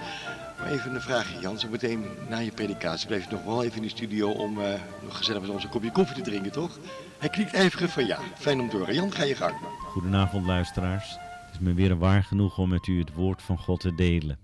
Maar 0.59 0.73
even 0.73 0.95
een 0.95 1.01
vraagje 1.01 1.41
Jan, 1.41 1.59
zo 1.59 1.69
meteen 1.69 2.05
na 2.29 2.39
je 2.39 2.51
predikatie 2.51 3.07
blijf 3.07 3.25
je 3.25 3.31
nog 3.31 3.45
wel 3.45 3.65
even 3.65 3.77
in 3.77 3.83
de 3.83 3.89
studio 3.89 4.31
om 4.31 4.61
eh, 4.61 4.81
nog 5.03 5.17
gezellig 5.17 5.41
met 5.41 5.51
ons 5.51 5.65
een 5.65 5.71
kopje 5.71 5.93
koffie 5.93 6.17
te 6.17 6.31
drinken, 6.31 6.53
toch? 6.53 6.79
Hij 7.19 7.29
knikt 7.29 7.55
ijverig 7.55 7.93
van 7.93 8.07
ja. 8.07 8.19
Fijn 8.35 8.61
om 8.61 8.69
te 8.69 8.77
horen. 8.77 8.95
Jan, 8.95 9.13
ga 9.13 9.23
je 9.23 9.35
gang. 9.35 9.55
Goedenavond 9.79 10.47
luisteraars. 10.47 11.11
Het 11.47 11.55
is 11.55 11.59
me 11.59 11.75
weer 11.75 11.91
een 11.91 11.99
waar 11.99 12.25
genoeg 12.25 12.59
om 12.59 12.69
met 12.69 12.87
u 12.87 12.99
het 12.99 13.15
woord 13.15 13.43
van 13.43 13.59
God 13.59 13.81
te 13.81 13.95
delen. 13.95 14.39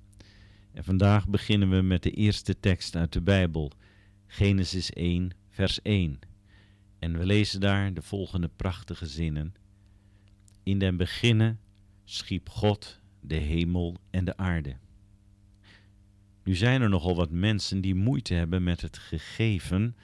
En 0.72 0.84
vandaag 0.84 1.28
beginnen 1.28 1.70
we 1.70 1.82
met 1.82 2.02
de 2.02 2.10
eerste 2.10 2.60
tekst 2.60 2.96
uit 2.96 3.12
de 3.12 3.20
Bijbel, 3.20 3.70
Genesis 4.26 4.92
1, 4.92 5.30
vers 5.50 5.82
1. 5.82 6.18
En 6.98 7.18
we 7.18 7.26
lezen 7.26 7.60
daar 7.60 7.94
de 7.94 8.02
volgende 8.02 8.50
prachtige 8.56 9.06
zinnen. 9.06 9.54
In 10.62 10.78
den 10.78 10.96
beginnen 10.96 11.60
schiep 12.04 12.48
God 12.48 13.00
de 13.20 13.34
hemel 13.34 13.96
en 14.10 14.24
de 14.24 14.36
aarde. 14.36 14.76
Nu 16.44 16.54
zijn 16.54 16.82
er 16.82 16.88
nogal 16.88 17.16
wat 17.16 17.30
mensen 17.30 17.80
die 17.80 17.94
moeite 17.94 18.34
hebben 18.34 18.62
met 18.62 18.80
het 18.80 18.98
gegeven 18.98 19.96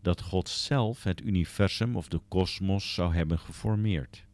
dat 0.00 0.20
God 0.20 0.48
zelf 0.48 1.02
het 1.02 1.20
universum 1.20 1.96
of 1.96 2.08
de 2.08 2.20
kosmos 2.28 2.94
zou 2.94 3.14
hebben 3.14 3.38
geformeerd. 3.38 4.24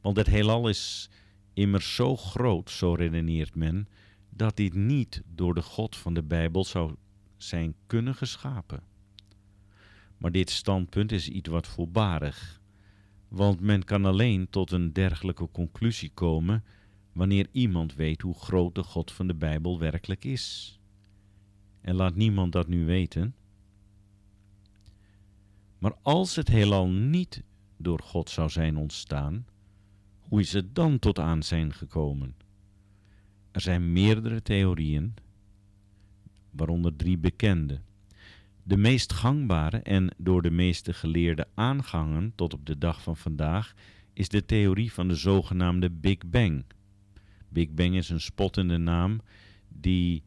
Want 0.00 0.16
het 0.16 0.26
heelal 0.26 0.68
is 0.68 1.10
immers 1.54 1.94
zo 1.94 2.16
groot, 2.16 2.70
zo 2.70 2.94
redeneert 2.94 3.54
men, 3.54 3.88
dat 4.30 4.56
dit 4.56 4.74
niet 4.74 5.22
door 5.34 5.54
de 5.54 5.62
God 5.62 5.96
van 5.96 6.14
de 6.14 6.22
Bijbel 6.22 6.64
zou 6.64 6.94
zijn 7.36 7.74
kunnen 7.86 8.14
geschapen. 8.14 8.82
Maar 10.18 10.32
dit 10.32 10.50
standpunt 10.50 11.12
is 11.12 11.28
iets 11.28 11.48
wat 11.48 11.66
voorbarig, 11.66 12.59
want 13.30 13.60
men 13.60 13.84
kan 13.84 14.04
alleen 14.04 14.50
tot 14.50 14.70
een 14.70 14.92
dergelijke 14.92 15.48
conclusie 15.52 16.10
komen 16.14 16.64
wanneer 17.12 17.48
iemand 17.52 17.94
weet 17.94 18.22
hoe 18.22 18.34
groot 18.34 18.74
de 18.74 18.82
God 18.82 19.12
van 19.12 19.26
de 19.26 19.34
Bijbel 19.34 19.78
werkelijk 19.78 20.24
is. 20.24 20.78
En 21.80 21.94
laat 21.94 22.14
niemand 22.14 22.52
dat 22.52 22.68
nu 22.68 22.84
weten. 22.84 23.34
Maar 25.78 25.94
als 26.02 26.36
het 26.36 26.48
heelal 26.48 26.88
niet 26.88 27.42
door 27.76 28.00
God 28.02 28.30
zou 28.30 28.48
zijn 28.48 28.76
ontstaan, 28.76 29.46
hoe 30.20 30.40
is 30.40 30.52
het 30.52 30.74
dan 30.74 30.98
tot 30.98 31.18
aan 31.18 31.42
zijn 31.42 31.72
gekomen? 31.72 32.34
Er 33.50 33.60
zijn 33.60 33.92
meerdere 33.92 34.42
theorieën, 34.42 35.14
waaronder 36.50 36.96
drie 36.96 37.18
bekende. 37.18 37.80
De 38.62 38.76
meest 38.76 39.12
gangbare 39.12 39.78
en 39.78 40.14
door 40.16 40.42
de 40.42 40.50
meeste 40.50 40.92
geleerden 40.92 41.48
aangangen 41.54 42.32
tot 42.34 42.54
op 42.54 42.66
de 42.66 42.78
dag 42.78 43.02
van 43.02 43.16
vandaag 43.16 43.74
is 44.12 44.28
de 44.28 44.44
theorie 44.44 44.92
van 44.92 45.08
de 45.08 45.14
zogenaamde 45.14 45.90
Big 45.90 46.18
Bang. 46.26 46.64
Big 47.48 47.70
Bang 47.70 47.96
is 47.96 48.08
een 48.08 48.20
spottende 48.20 48.76
naam 48.76 49.20
die 49.68 50.22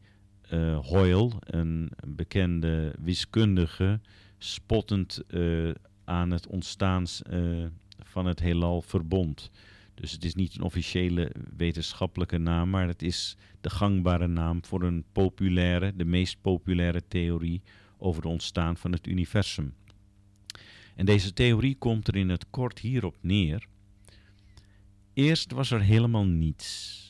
uh, 0.52 0.78
Hoyle, 0.78 1.32
een 1.40 1.90
bekende 2.06 2.94
wiskundige, 3.00 4.00
spottend 4.38 5.22
uh, 5.28 5.70
aan 6.04 6.30
het 6.30 6.46
ontstaan 6.46 7.04
uh, 7.30 7.66
van 8.02 8.26
het 8.26 8.40
heelal 8.40 8.82
verbond. 8.82 9.50
Dus 9.94 10.12
het 10.12 10.24
is 10.24 10.34
niet 10.34 10.54
een 10.54 10.62
officiële 10.62 11.32
wetenschappelijke 11.56 12.38
naam, 12.38 12.70
maar 12.70 12.86
het 12.86 13.02
is 13.02 13.36
de 13.60 13.70
gangbare 13.70 14.26
naam 14.26 14.64
voor 14.64 14.82
een 14.82 15.04
populaire, 15.12 15.96
de 15.96 16.04
meest 16.04 16.40
populaire 16.40 17.02
theorie 17.08 17.62
over 17.98 18.22
het 18.22 18.32
ontstaan 18.32 18.76
van 18.76 18.92
het 18.92 19.06
universum. 19.06 19.74
En 20.94 21.06
deze 21.06 21.32
theorie 21.32 21.76
komt 21.76 22.08
er 22.08 22.16
in 22.16 22.28
het 22.28 22.50
kort 22.50 22.78
hierop 22.78 23.16
neer. 23.20 23.66
Eerst 25.12 25.52
was 25.52 25.70
er 25.70 25.80
helemaal 25.80 26.24
niets. 26.24 27.02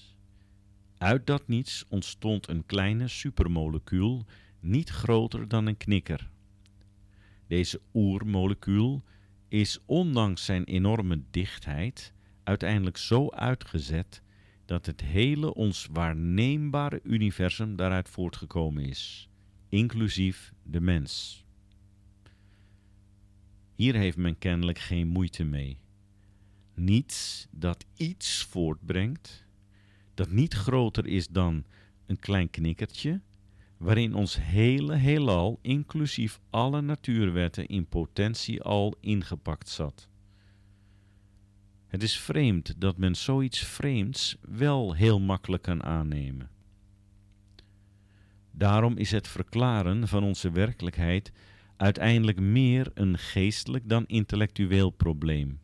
Uit 0.99 1.27
dat 1.27 1.49
niets 1.49 1.85
ontstond 1.89 2.49
een 2.49 2.67
kleine 2.67 3.09
supermolecuul, 3.09 4.25
niet 4.61 4.91
groter 4.91 5.49
dan 5.49 5.67
een 5.67 5.77
knikker. 5.77 6.31
Deze 7.47 7.81
oermolecuul 7.95 9.03
is 9.49 9.79
ondanks 9.85 10.45
zijn 10.45 10.65
enorme 10.65 11.23
dichtheid 11.31 12.13
uiteindelijk 12.43 12.97
zo 12.97 13.31
uitgezet 13.31 14.23
dat 14.65 14.87
het 14.87 15.01
hele 15.01 15.55
ons 15.55 15.89
waarneembare 15.93 17.01
universum 17.03 17.77
daaruit 17.77 18.09
voortgekomen 18.09 18.85
is, 18.85 19.29
inclusief 19.75 20.53
de 20.63 20.81
mens. 20.81 21.45
Hier 23.75 23.95
heeft 23.95 24.17
men 24.17 24.39
kennelijk 24.39 24.79
geen 24.79 25.09
moeite 25.09 25.45
mee. 25.45 25.79
Niets 26.75 27.47
dat 27.51 27.85
iets 27.97 28.43
voortbrengt, 28.43 29.47
dat 30.15 30.31
niet 30.31 30.55
groter 30.55 31.07
is 31.07 31.29
dan 31.29 31.65
een 32.07 32.19
klein 32.19 32.51
knikkertje, 32.51 33.21
waarin 33.77 34.15
ons 34.15 34.37
hele 34.41 34.95
heelal, 34.95 35.59
inclusief 35.63 36.41
alle 36.51 36.81
natuurwetten, 36.81 37.67
in 37.67 37.87
potentie 37.87 38.63
al 38.63 38.95
ingepakt 39.01 39.69
zat. 39.69 40.09
Het 41.87 42.03
is 42.03 42.19
vreemd 42.19 42.81
dat 42.81 42.97
men 42.99 43.15
zoiets 43.15 43.59
vreemds 43.59 44.37
wel 44.41 44.95
heel 44.95 45.21
makkelijk 45.21 45.63
kan 45.63 45.83
aannemen. 45.83 46.54
Daarom 48.57 48.97
is 48.97 49.11
het 49.11 49.29
verklaren 49.29 50.09
van 50.09 50.25
onze 50.25 50.51
werkelijkheid 50.51 51.33
uiteindelijk 51.77 52.41
meer 52.41 52.91
een 52.95 53.19
geestelijk 53.19 53.89
dan 53.89 54.07
intellectueel 54.07 54.91
probleem. 54.91 55.61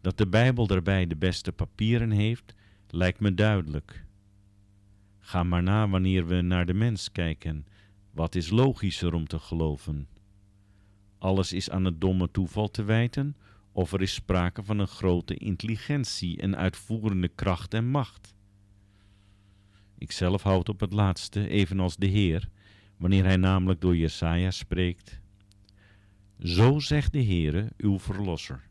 Dat 0.00 0.18
de 0.18 0.26
Bijbel 0.26 0.66
daarbij 0.66 1.06
de 1.06 1.16
beste 1.16 1.52
papieren 1.52 2.10
heeft, 2.10 2.54
lijkt 2.88 3.20
me 3.20 3.34
duidelijk. 3.34 4.04
Ga 5.18 5.42
maar 5.42 5.62
na 5.62 5.88
wanneer 5.88 6.26
we 6.26 6.40
naar 6.40 6.66
de 6.66 6.74
mens 6.74 7.12
kijken. 7.12 7.66
Wat 8.10 8.34
is 8.34 8.50
logischer 8.50 9.14
om 9.14 9.26
te 9.26 9.38
geloven? 9.38 10.08
Alles 11.18 11.52
is 11.52 11.70
aan 11.70 11.84
het 11.84 12.00
domme 12.00 12.30
toeval 12.30 12.70
te 12.70 12.82
wijten, 12.82 13.36
of 13.72 13.92
er 13.92 14.02
is 14.02 14.14
sprake 14.14 14.62
van 14.62 14.78
een 14.78 14.86
grote 14.86 15.34
intelligentie 15.34 16.40
en 16.40 16.56
uitvoerende 16.56 17.28
kracht 17.28 17.74
en 17.74 17.86
macht. 17.86 18.34
Ikzelf 20.02 20.42
houd 20.42 20.68
op 20.68 20.80
het 20.80 20.92
laatste, 20.92 21.48
evenals 21.48 21.96
de 21.96 22.06
Heer, 22.06 22.48
wanneer 22.96 23.24
hij 23.24 23.36
namelijk 23.36 23.80
door 23.80 23.96
Jesaja 23.96 24.50
spreekt. 24.50 25.20
Zo 26.38 26.78
zegt 26.78 27.12
de 27.12 27.24
Heere, 27.24 27.72
uw 27.76 27.98
verlosser, 27.98 28.68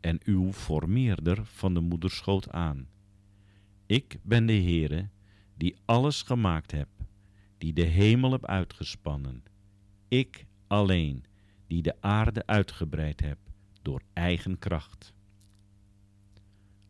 en 0.00 0.20
uw 0.24 0.52
formeerder 0.52 1.44
van 1.44 1.74
de 1.74 1.80
moederschoot 1.80 2.50
aan. 2.50 2.88
Ik 3.86 4.18
ben 4.22 4.46
de 4.46 4.52
Heere, 4.52 5.08
die 5.54 5.76
alles 5.84 6.22
gemaakt 6.22 6.70
heb, 6.70 6.88
die 7.58 7.72
de 7.72 7.84
hemel 7.84 8.32
heb 8.32 8.46
uitgespannen. 8.46 9.42
Ik 10.08 10.46
alleen, 10.66 11.24
die 11.66 11.82
de 11.82 11.94
aarde 12.00 12.46
uitgebreid 12.46 13.20
heb 13.20 13.38
door 13.82 14.02
eigen 14.12 14.58
kracht. 14.58 15.12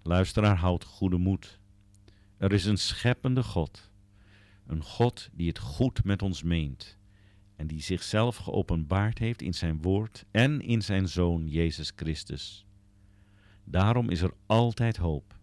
Luisteraar, 0.03 0.57
houd 0.57 0.85
goede 0.85 1.19
moed. 1.19 1.61
Er 2.43 2.53
is 2.53 2.65
een 2.65 2.79
scheppende 2.79 3.43
God, 3.43 3.91
een 4.67 4.83
God 4.83 5.29
die 5.33 5.49
het 5.49 5.59
goed 5.59 6.05
met 6.05 6.23
ons 6.23 6.43
meent 6.43 6.99
en 7.57 7.67
die 7.67 7.83
zichzelf 7.83 8.37
geopenbaard 8.37 9.19
heeft 9.19 9.43
in 9.43 9.55
zijn 9.55 9.83
woord 9.83 10.25
en 10.31 10.61
in 10.61 10.83
zijn 10.83 11.09
Zoon 11.09 11.49
Jezus 11.49 11.93
Christus. 11.97 12.67
Daarom 13.65 14.11
is 14.11 14.21
er 14.21 14.35
altijd 14.47 14.97
hoop. 14.97 15.39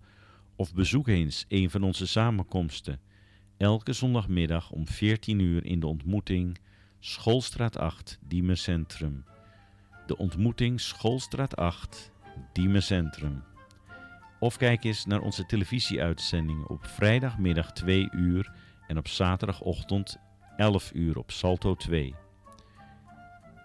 of 0.57 0.75
bezoek 0.75 1.09
eens 1.09 1.45
een 1.49 1.71
van 1.71 1.83
onze 1.83 2.07
samenkomsten. 2.07 3.01
Elke 3.57 3.93
zondagmiddag 3.93 4.71
om 4.71 4.87
14 4.87 5.39
uur 5.39 5.65
in 5.65 5.81
de 5.81 5.87
ontmoeting 5.87 6.59
Schoolstraat 7.01 7.79
8, 7.79 8.19
Diemen 8.21 8.59
Centrum. 8.59 9.25
De 10.07 10.17
ontmoeting 10.17 10.81
Schoolstraat 10.81 11.57
8, 11.57 12.13
Diemen 12.53 12.83
Centrum. 12.83 13.43
Of 14.39 14.57
kijk 14.57 14.85
eens 14.85 15.05
naar 15.05 15.21
onze 15.21 15.47
televisieuitzending 15.47 16.65
op 16.65 16.87
vrijdagmiddag 16.87 17.73
2 17.73 18.09
uur 18.13 18.53
en 18.87 18.99
op 18.99 19.09
zaterdagochtend 19.09 20.19
11 20.57 20.91
uur 20.95 21.19
op 21.19 21.31
Salto 21.31 21.75
2. 21.75 22.15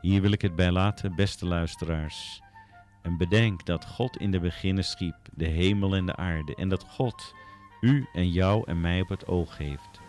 Hier 0.02 0.22
wil 0.22 0.32
ik 0.32 0.42
het 0.42 0.56
bij 0.56 0.72
laten, 0.72 1.16
beste 1.16 1.46
luisteraars. 1.46 2.42
En 3.02 3.18
bedenk 3.18 3.66
dat 3.66 3.86
God 3.86 4.18
in 4.18 4.32
de 4.32 4.40
beginnen 4.40 4.84
schiep 4.84 5.16
de 5.34 5.46
hemel 5.48 5.96
en 5.96 6.06
de 6.06 6.16
aarde 6.16 6.56
en 6.56 6.70
dat 6.70 6.84
God 6.84 7.34
u 7.82 8.08
en 8.14 8.32
jou 8.32 8.64
en 8.68 8.82
mij 8.82 9.02
op 9.02 9.10
het 9.10 9.28
oog 9.28 9.58
heeft. 9.58 10.00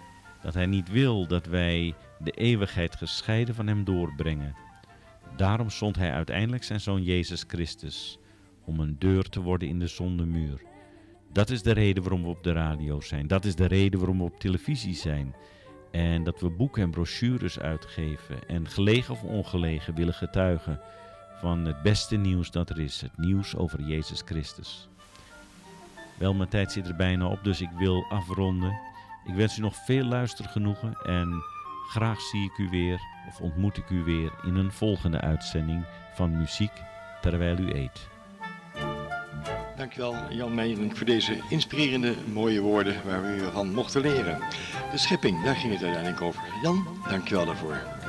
Dat 0.42 0.54
Hij 0.54 0.66
niet 0.66 0.90
wil 0.90 1.26
dat 1.26 1.46
wij 1.46 1.94
de 2.18 2.30
eeuwigheid 2.30 2.96
gescheiden 2.96 3.54
van 3.54 3.66
Hem 3.66 3.84
doorbrengen. 3.84 4.56
Daarom 5.36 5.70
zond 5.70 5.96
Hij 5.96 6.12
uiteindelijk 6.12 6.64
zijn 6.64 6.80
Zoon 6.80 7.02
Jezus 7.02 7.44
Christus 7.46 8.18
om 8.64 8.80
een 8.80 8.96
deur 8.98 9.28
te 9.28 9.40
worden 9.40 9.68
in 9.68 9.78
de 9.78 9.86
zondemuur. 9.86 10.62
Dat 11.32 11.50
is 11.50 11.62
de 11.62 11.72
reden 11.72 12.02
waarom 12.02 12.22
we 12.22 12.28
op 12.28 12.42
de 12.42 12.52
radio 12.52 13.00
zijn. 13.00 13.26
Dat 13.26 13.44
is 13.44 13.54
de 13.54 13.66
reden 13.66 13.98
waarom 13.98 14.18
we 14.18 14.24
op 14.24 14.40
televisie 14.40 14.94
zijn. 14.94 15.34
En 15.90 16.24
dat 16.24 16.40
we 16.40 16.50
boeken 16.50 16.82
en 16.82 16.90
brochures 16.90 17.58
uitgeven 17.58 18.48
en 18.48 18.68
gelegen 18.68 19.14
of 19.14 19.22
ongelegen 19.22 19.94
willen 19.94 20.14
getuigen 20.14 20.80
van 21.42 21.64
het 21.64 21.82
beste 21.82 22.16
nieuws 22.16 22.50
dat 22.50 22.70
er 22.70 22.80
is. 22.80 23.00
Het 23.00 23.16
nieuws 23.16 23.56
over 23.56 23.80
Jezus 23.80 24.22
Christus. 24.24 24.88
Wel, 26.18 26.34
mijn 26.34 26.48
tijd 26.48 26.72
zit 26.72 26.88
er 26.88 26.96
bijna 26.96 27.26
op, 27.26 27.44
dus 27.44 27.60
ik 27.60 27.70
wil 27.78 28.04
afronden. 28.08 28.78
Ik 29.24 29.34
wens 29.34 29.58
u 29.58 29.60
nog 29.60 29.76
veel 29.84 30.04
luistergenoegen 30.04 30.94
en 31.04 31.42
graag 31.88 32.20
zie 32.20 32.44
ik 32.44 32.58
u 32.58 32.68
weer 32.68 33.00
of 33.28 33.40
ontmoet 33.40 33.76
ik 33.76 33.90
u 33.90 34.02
weer 34.04 34.32
in 34.42 34.54
een 34.54 34.72
volgende 34.72 35.20
uitzending 35.20 35.84
van 36.14 36.38
Muziek 36.38 36.72
terwijl 37.20 37.58
u 37.58 37.72
eet. 37.72 38.08
Dankjewel 39.76 40.14
Jan 40.30 40.54
Meijering 40.54 40.96
voor 40.96 41.06
deze 41.06 41.36
inspirerende 41.48 42.14
mooie 42.32 42.60
woorden 42.60 42.94
waar 43.04 43.22
we 43.22 43.48
van 43.52 43.74
mochten 43.74 44.00
leren. 44.00 44.38
De 44.90 44.98
schepping, 44.98 45.44
daar 45.44 45.56
ging 45.56 45.72
het 45.72 45.82
uiteindelijk 45.82 46.22
over. 46.22 46.42
Jan, 46.62 46.86
dankjewel 47.08 47.46
daarvoor. 47.46 48.01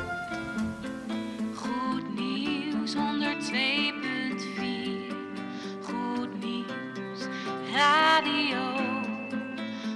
Radio. 7.73 8.61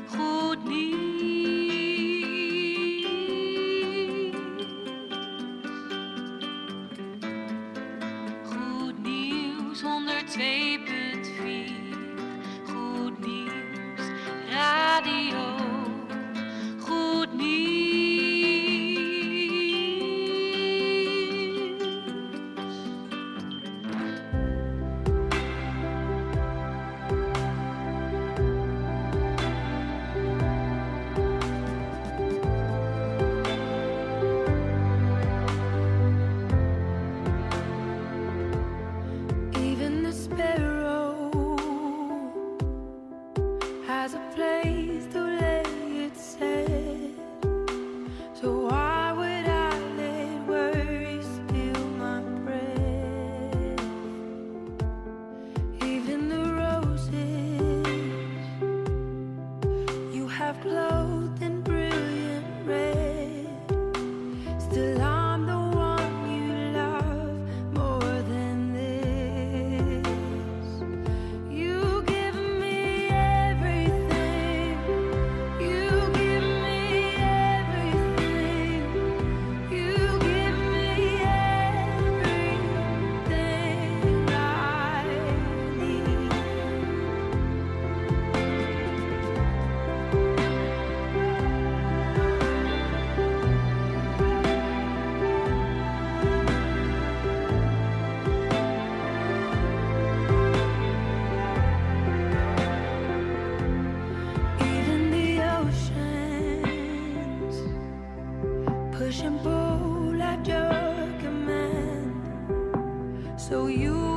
Goed 0.09 0.63
nieuws. 0.63 0.97
Goed 8.45 8.97
nieuws 9.03 9.81
102.4. 9.81 9.87
Goed 12.65 13.19
nieuws. 13.19 14.07
Radio. 14.49 15.46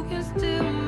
You 0.01 0.09
can 0.09 0.25
still 0.25 0.80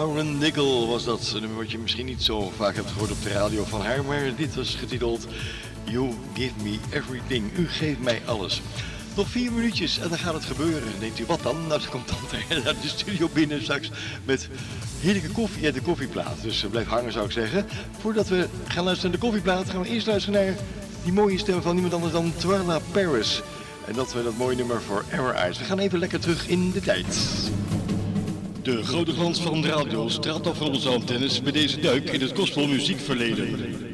Lauren 0.00 0.38
Nickel 0.38 0.88
was 0.88 1.04
dat. 1.04 1.32
Nummer 1.32 1.56
wat 1.56 1.70
je 1.70 1.78
misschien 1.78 2.06
niet 2.06 2.22
zo 2.22 2.52
vaak 2.56 2.74
hebt 2.74 2.90
gehoord 2.90 3.10
op 3.10 3.22
de 3.22 3.28
radio 3.28 3.64
van 3.64 3.80
haar. 3.80 4.04
Maar 4.04 4.34
dit 4.36 4.54
was 4.54 4.74
getiteld 4.74 5.26
You 5.84 6.14
Give 6.34 6.52
Me 6.62 6.78
Everything. 6.90 7.58
U 7.58 7.68
geeft 7.68 8.00
mij 8.00 8.22
alles. 8.26 8.62
Nog 9.16 9.28
vier 9.28 9.52
minuutjes 9.52 9.98
en 9.98 10.08
dan 10.08 10.18
gaat 10.18 10.34
het 10.34 10.44
gebeuren. 10.44 10.92
Denkt 10.98 11.18
u, 11.18 11.26
wat 11.26 11.42
dan? 11.42 11.66
Nou, 11.66 11.80
dan 11.80 11.90
komt 11.90 12.06
Tante 12.06 12.36
naar 12.64 12.74
de 12.82 12.88
studio 12.88 13.28
binnen 13.32 13.62
straks 13.62 13.90
met 14.24 14.48
heerlijke 15.00 15.30
koffie 15.30 15.66
en 15.66 15.72
de 15.72 15.82
koffieplaat. 15.82 16.42
Dus 16.42 16.64
uh, 16.64 16.70
blijf 16.70 16.86
hangen 16.86 17.12
zou 17.12 17.24
ik 17.24 17.32
zeggen. 17.32 17.66
Voordat 17.98 18.28
we 18.28 18.48
gaan 18.68 18.84
luisteren 18.84 19.10
naar 19.10 19.20
de 19.20 19.26
koffieplaat, 19.26 19.70
gaan 19.70 19.82
we 19.82 19.88
eerst 19.88 20.06
luisteren 20.06 20.44
naar 20.44 20.54
die 21.04 21.12
mooie 21.12 21.38
stem 21.38 21.62
van 21.62 21.72
niemand 21.72 21.94
anders 21.94 22.12
dan 22.12 22.32
Twyla 22.36 22.80
Paris. 22.92 23.42
En 23.86 23.94
dat 23.94 24.12
we 24.12 24.22
dat 24.22 24.36
mooie 24.36 24.56
nummer 24.56 24.82
voor 24.82 25.04
Ever 25.12 25.34
Eyes. 25.34 25.58
We 25.58 25.64
gaan 25.64 25.78
even 25.78 25.98
lekker 25.98 26.20
terug 26.20 26.48
in 26.48 26.70
de 26.70 26.80
tijd. 26.80 27.18
De 28.62 28.82
grote 28.84 29.12
glans 29.12 29.40
van 29.40 29.60
de 29.60 29.68
radio 29.68 30.08
straalt 30.08 30.46
af 30.46 30.56
van 30.56 30.68
onze 30.68 30.88
antennes 30.88 31.42
bij 31.42 31.52
deze 31.52 31.80
duik 31.80 32.10
in 32.10 32.20
het 32.20 32.38
gospelmuziekverleden. 32.38 33.89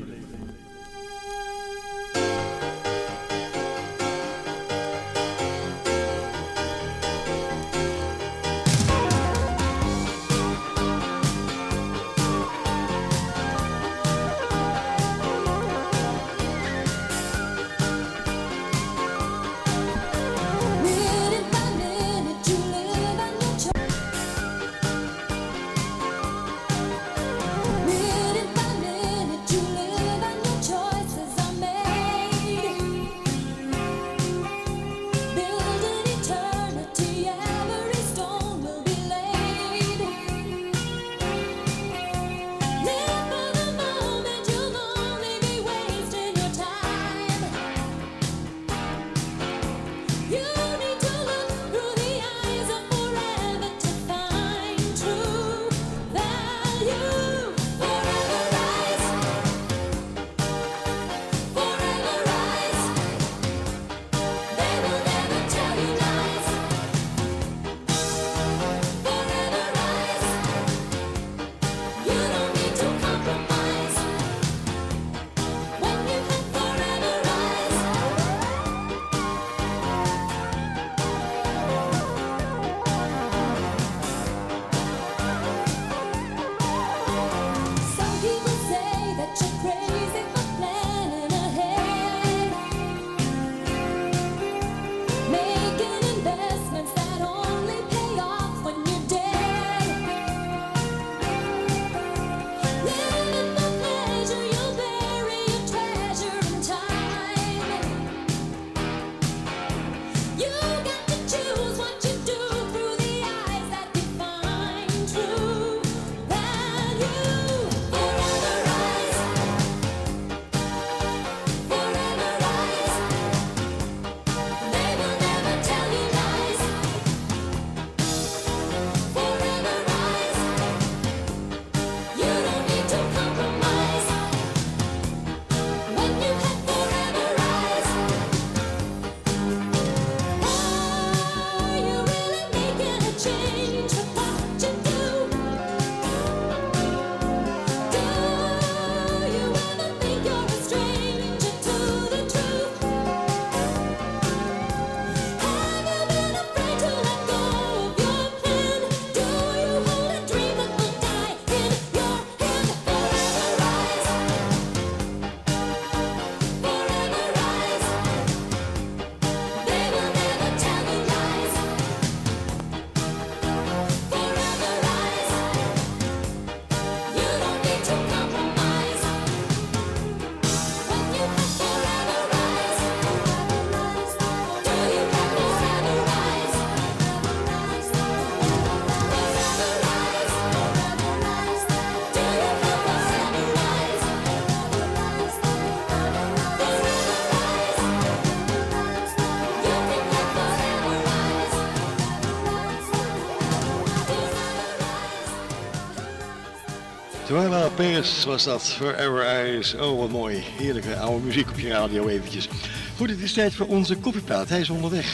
Twyla 207.36 207.68
Paris 207.68 208.24
was 208.24 208.44
dat, 208.44 208.72
Forever 208.72 209.24
Eyes. 209.24 209.74
Oh, 209.74 209.98
wat 209.98 210.10
mooi. 210.10 210.44
Heerlijke 210.56 210.96
oude 210.96 211.24
muziek 211.24 211.48
op 211.48 211.58
je 211.58 211.68
radio 211.68 212.08
eventjes. 212.08 212.48
Goed, 212.96 213.10
het 213.10 213.20
is 213.20 213.32
tijd 213.32 213.54
voor 213.54 213.66
onze 213.66 213.96
koffieplaat. 213.96 214.48
Hij 214.48 214.60
is 214.60 214.70
onderweg. 214.70 215.06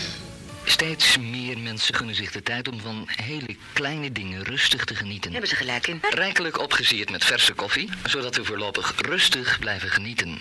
Steeds 0.64 1.18
meer 1.18 1.58
mensen 1.58 1.94
gunnen 1.94 2.14
zich 2.14 2.32
de 2.32 2.42
tijd 2.42 2.68
om 2.68 2.80
van 2.80 3.04
hele 3.06 3.56
kleine 3.72 4.12
dingen 4.12 4.42
rustig 4.42 4.84
te 4.84 4.94
genieten. 4.94 5.30
Hebben 5.30 5.48
ze 5.48 5.56
gelijk 5.56 5.86
in? 5.86 6.00
Rijkelijk 6.10 6.60
opgesierd 6.60 7.10
met 7.10 7.24
verse 7.24 7.52
koffie, 7.52 7.88
zodat 8.04 8.36
we 8.36 8.44
voorlopig 8.44 8.94
rustig 8.96 9.58
blijven 9.58 9.88
genieten. 9.88 10.38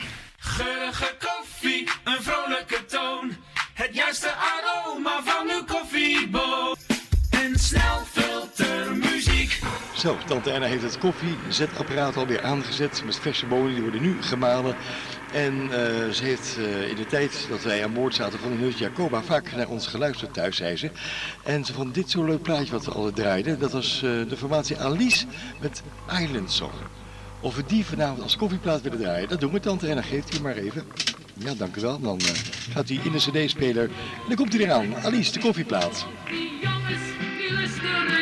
Zo, 10.01 10.17
tante 10.25 10.51
Erna 10.51 10.65
heeft 10.65 10.83
het 10.83 10.97
koffiezetapparaat 10.97 12.17
alweer 12.17 12.41
aangezet 12.41 13.03
met 13.05 13.19
verse 13.19 13.45
bonen. 13.45 13.73
Die 13.73 13.81
worden 13.81 14.01
nu 14.01 14.21
gemalen. 14.21 14.75
En 15.33 15.61
eh, 15.61 16.09
ze 16.09 16.23
heeft 16.23 16.57
eh, 16.57 16.89
in 16.89 16.95
de 16.95 17.05
tijd 17.05 17.45
dat 17.49 17.63
wij 17.63 17.83
aan 17.83 17.93
boord 17.93 18.15
zaten 18.15 18.39
van 18.39 18.51
de 18.51 18.57
Nut 18.57 18.77
Jacoba 18.77 19.21
vaak 19.21 19.55
naar 19.55 19.67
ons 19.67 19.87
geluisterd 19.87 20.33
thuis, 20.33 20.55
zei 20.55 20.75
ze. 20.75 20.91
En 21.43 21.65
ze 21.65 21.73
vond 21.73 21.93
dit 21.93 22.09
zo'n 22.09 22.25
leuk 22.25 22.41
plaatje 22.41 22.71
wat 22.71 22.85
we 22.85 22.91
altijd 22.91 23.15
draaiden. 23.15 23.59
Dat 23.59 23.71
was 23.71 23.95
eh, 23.95 24.09
de 24.29 24.37
formatie 24.37 24.79
Alice 24.79 25.25
met 25.59 25.83
Island 26.21 26.51
Song. 26.51 26.73
Of 27.39 27.55
we 27.55 27.63
die 27.67 27.85
vanavond 27.85 28.21
als 28.21 28.37
koffieplaat 28.37 28.81
willen 28.81 28.99
draaien, 28.99 29.29
dat 29.29 29.39
doen 29.39 29.51
we 29.51 29.59
tante 29.59 29.87
Erna. 29.87 30.01
Geeft 30.01 30.37
u 30.37 30.41
maar 30.41 30.55
even. 30.55 30.83
Ja, 31.33 31.53
dank 31.53 31.75
u 31.75 31.81
wel. 31.81 31.99
Dan 31.99 32.19
gaat 32.71 32.89
hij 32.89 32.99
in 33.03 33.11
de 33.11 33.17
cd-speler. 33.17 33.83
En 33.83 34.27
dan 34.27 34.35
komt 34.35 34.53
hij 34.53 34.61
eraan. 34.61 34.95
Alice, 34.95 35.31
de 35.31 35.39
koffieplaat. 35.39 36.05
Die 36.29 36.59
jongens, 36.61 37.01
die 38.07 38.20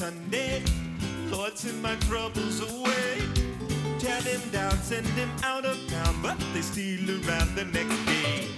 Sunday. 0.00 0.62
Lord, 1.30 1.58
send 1.58 1.82
my 1.82 1.94
troubles 2.08 2.58
away. 2.72 3.20
Tear 3.98 4.18
them 4.22 4.40
down, 4.50 4.74
send 4.78 5.04
them 5.08 5.30
out 5.42 5.66
of 5.66 5.76
town, 5.90 6.14
but 6.22 6.38
they 6.54 6.62
steal 6.62 7.04
around 7.10 7.54
the 7.54 7.66
next 7.66 7.98
day. 8.06 8.48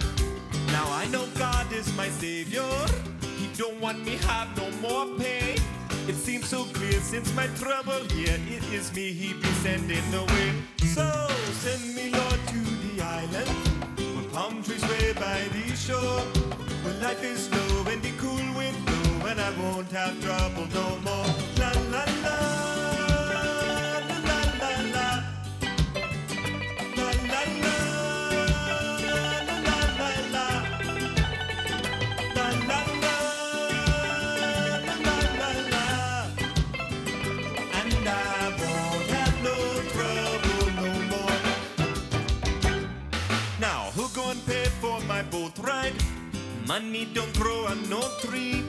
Now 0.67 0.85
I 0.89 1.05
know 1.07 1.27
God 1.37 1.69
is 1.73 1.93
my 1.97 2.07
savior. 2.07 2.71
He 3.35 3.49
don't 3.57 3.77
want 3.81 4.05
me 4.05 4.15
have 4.23 4.55
no 4.55 4.71
more 4.79 5.05
pain. 5.19 5.57
It 6.07 6.15
seems 6.15 6.47
so 6.47 6.63
clear 6.63 7.01
since 7.01 7.35
my 7.35 7.47
trouble 7.59 8.05
here. 8.15 8.39
It 8.47 8.63
is 8.71 8.95
me 8.95 9.11
he 9.11 9.33
be 9.33 9.51
sending 9.65 10.13
away. 10.13 10.53
So 10.95 11.27
send 11.59 11.93
me, 11.93 12.09
Lord, 12.09 12.39
to 12.53 12.59
the 12.87 13.01
island 13.03 13.49
where 14.15 14.29
palm 14.31 14.63
trees 14.63 14.81
sway 14.85 15.11
by 15.11 15.41
the 15.51 15.75
shore. 15.75 16.21
Where 16.83 16.97
life 17.01 17.21
is 17.21 17.47
slow 17.47 17.62
I 19.45 19.49
won't 19.59 19.91
have 19.91 20.15
trouble 20.21 20.67
no 20.73 20.87
more. 21.05 21.27
La 21.59 21.71
la 21.93 22.03
la 22.23 22.37
la 23.29 23.43
la 24.07 24.15
la 24.27 24.39
la 24.61 24.71
la 24.87 24.93
la 24.93 25.09
la 27.35 27.47
la 30.31 30.47
la 32.35 32.47
la 35.03 35.17
la 35.39 35.51
la 35.73 35.85
and 37.79 38.05
I 38.07 38.47
won't 38.61 39.07
have 39.15 39.35
no 39.43 39.57
trouble 39.93 40.65
no 40.79 40.89
more. 41.11 41.39
Now 43.59 43.81
who 43.95 44.03
gonna 44.15 44.39
pay 44.47 44.65
for 44.79 44.97
my 45.01 45.21
boat 45.23 45.59
ride? 45.59 45.97
Money 46.65 47.05
don't 47.13 47.33
grow 47.37 47.65
on 47.65 47.89
no 47.89 48.01
tree. 48.21 48.63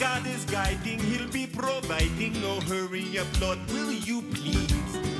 God 0.00 0.26
is 0.26 0.44
guiding, 0.46 0.98
He'll 0.98 1.30
be 1.30 1.46
providing. 1.46 2.34
Oh, 2.44 2.60
hurry 2.62 3.18
up, 3.18 3.26
Lord, 3.40 3.58
will 3.68 3.92
you 3.92 4.22
please? 4.22 4.72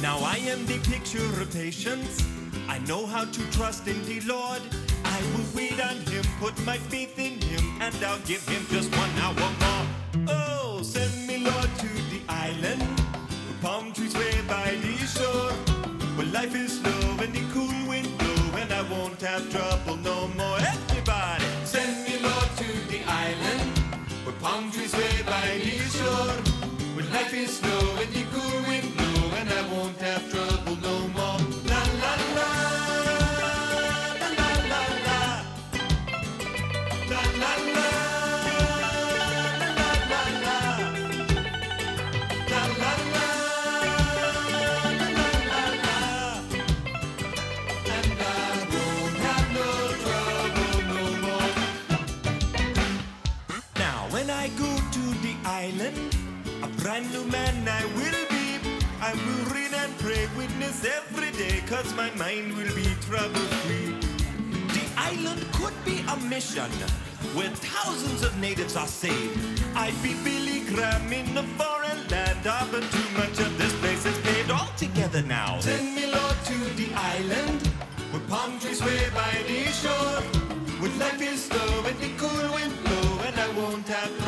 Now 0.02 0.18
I 0.18 0.36
am 0.38 0.66
the 0.66 0.78
picture 0.90 1.24
of 1.40 1.52
patience. 1.52 2.26
I 2.68 2.78
know 2.80 3.06
how 3.06 3.24
to 3.24 3.50
trust 3.52 3.86
in 3.86 4.04
the 4.04 4.20
Lord. 4.22 4.62
I 5.04 5.20
will 5.32 5.46
wait 5.54 5.80
on 5.80 5.96
Him, 6.10 6.24
put 6.40 6.58
my 6.66 6.76
faith 6.76 7.18
in 7.18 7.40
Him, 7.40 7.80
and 7.80 7.94
I'll 8.04 8.18
give 8.20 8.46
Him 8.48 8.66
just 8.68 8.90
one 8.96 9.10
hour 9.20 9.48
more. 9.62 10.26
Oh, 10.28 10.82
send 10.82 11.26
me, 11.26 11.38
Lord, 11.38 11.70
to 11.78 11.88
the 12.10 12.20
island 12.28 12.82
where 12.82 13.58
palm 13.62 13.92
trees 13.92 14.12
sway 14.12 14.34
by 14.48 14.76
the 14.82 14.96
shore. 15.06 15.52
Where 16.16 16.26
life 16.26 16.54
is 16.54 16.80
slow 16.80 17.22
and 17.22 17.32
the 17.32 17.44
cool 17.52 17.88
wind 17.88 18.10
blow, 18.18 18.60
and 18.60 18.72
I 18.72 18.82
won't 18.90 19.20
have 19.20 19.48
trouble 19.50 19.96
no 19.96 20.28
more. 20.28 20.43
snow 27.54 27.96
and 28.00 28.16
you 28.16 28.23
witness 60.36 60.84
every 60.84 61.30
day, 61.32 61.62
cause 61.66 61.94
my 61.94 62.10
mind 62.14 62.56
will 62.56 62.74
be 62.74 62.86
trouble 63.06 63.46
free. 63.64 63.94
The 64.76 64.84
island 64.96 65.44
could 65.52 65.74
be 65.84 66.04
a 66.08 66.16
mission 66.28 66.70
where 67.34 67.50
thousands 67.50 68.22
of 68.22 68.36
natives 68.38 68.76
are 68.76 68.86
saved. 68.86 69.38
I'd 69.74 69.94
be 70.02 70.14
Billy 70.22 70.60
Graham 70.60 71.12
in 71.12 71.36
a 71.36 71.42
foreign 71.58 72.06
land, 72.08 72.46
ah, 72.46 72.68
but 72.70 72.82
too 72.90 73.08
much 73.16 73.38
of 73.40 73.56
this 73.58 73.72
place 73.80 74.04
is 74.06 74.18
paid 74.18 74.50
all 74.50 74.70
together 74.76 75.22
now. 75.22 75.60
Send 75.60 75.94
me, 75.94 76.06
Lord, 76.06 76.36
to 76.44 76.58
the 76.80 76.92
island 76.94 77.66
where 78.10 78.22
palm 78.28 78.58
trees 78.60 78.78
sway 78.78 79.10
by 79.14 79.34
the 79.46 79.64
shore. 79.72 80.22
Where 80.80 80.90
life 80.98 81.22
is 81.22 81.44
slow 81.44 81.84
and 81.86 81.98
the 81.98 82.10
cool 82.18 82.54
wind 82.54 82.74
blow, 82.84 83.18
and 83.26 83.36
I 83.38 83.48
won't 83.58 83.88
have 83.88 84.23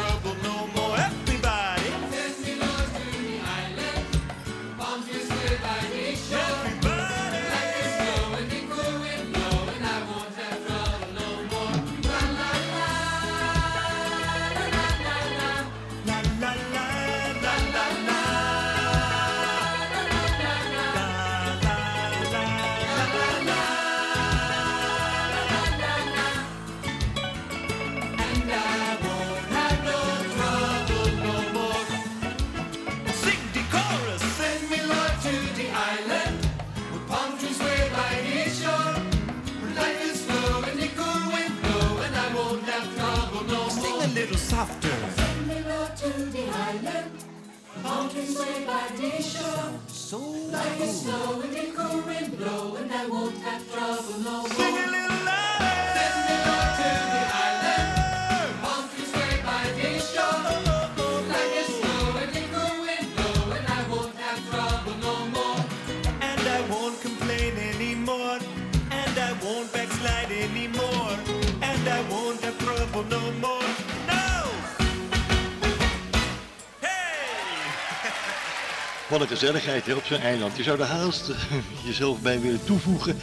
Wat 79.29 79.39
gezelligheid 79.39 79.87
hè, 79.87 79.95
op 79.95 80.05
zo'n 80.05 80.21
eiland. 80.21 80.57
Je 80.57 80.63
zou 80.63 80.81
er 80.81 80.87
haast 80.87 81.29
eh, 81.29 81.37
jezelf 81.87 82.21
bij 82.21 82.41
willen 82.41 82.65
toevoegen 82.65 83.17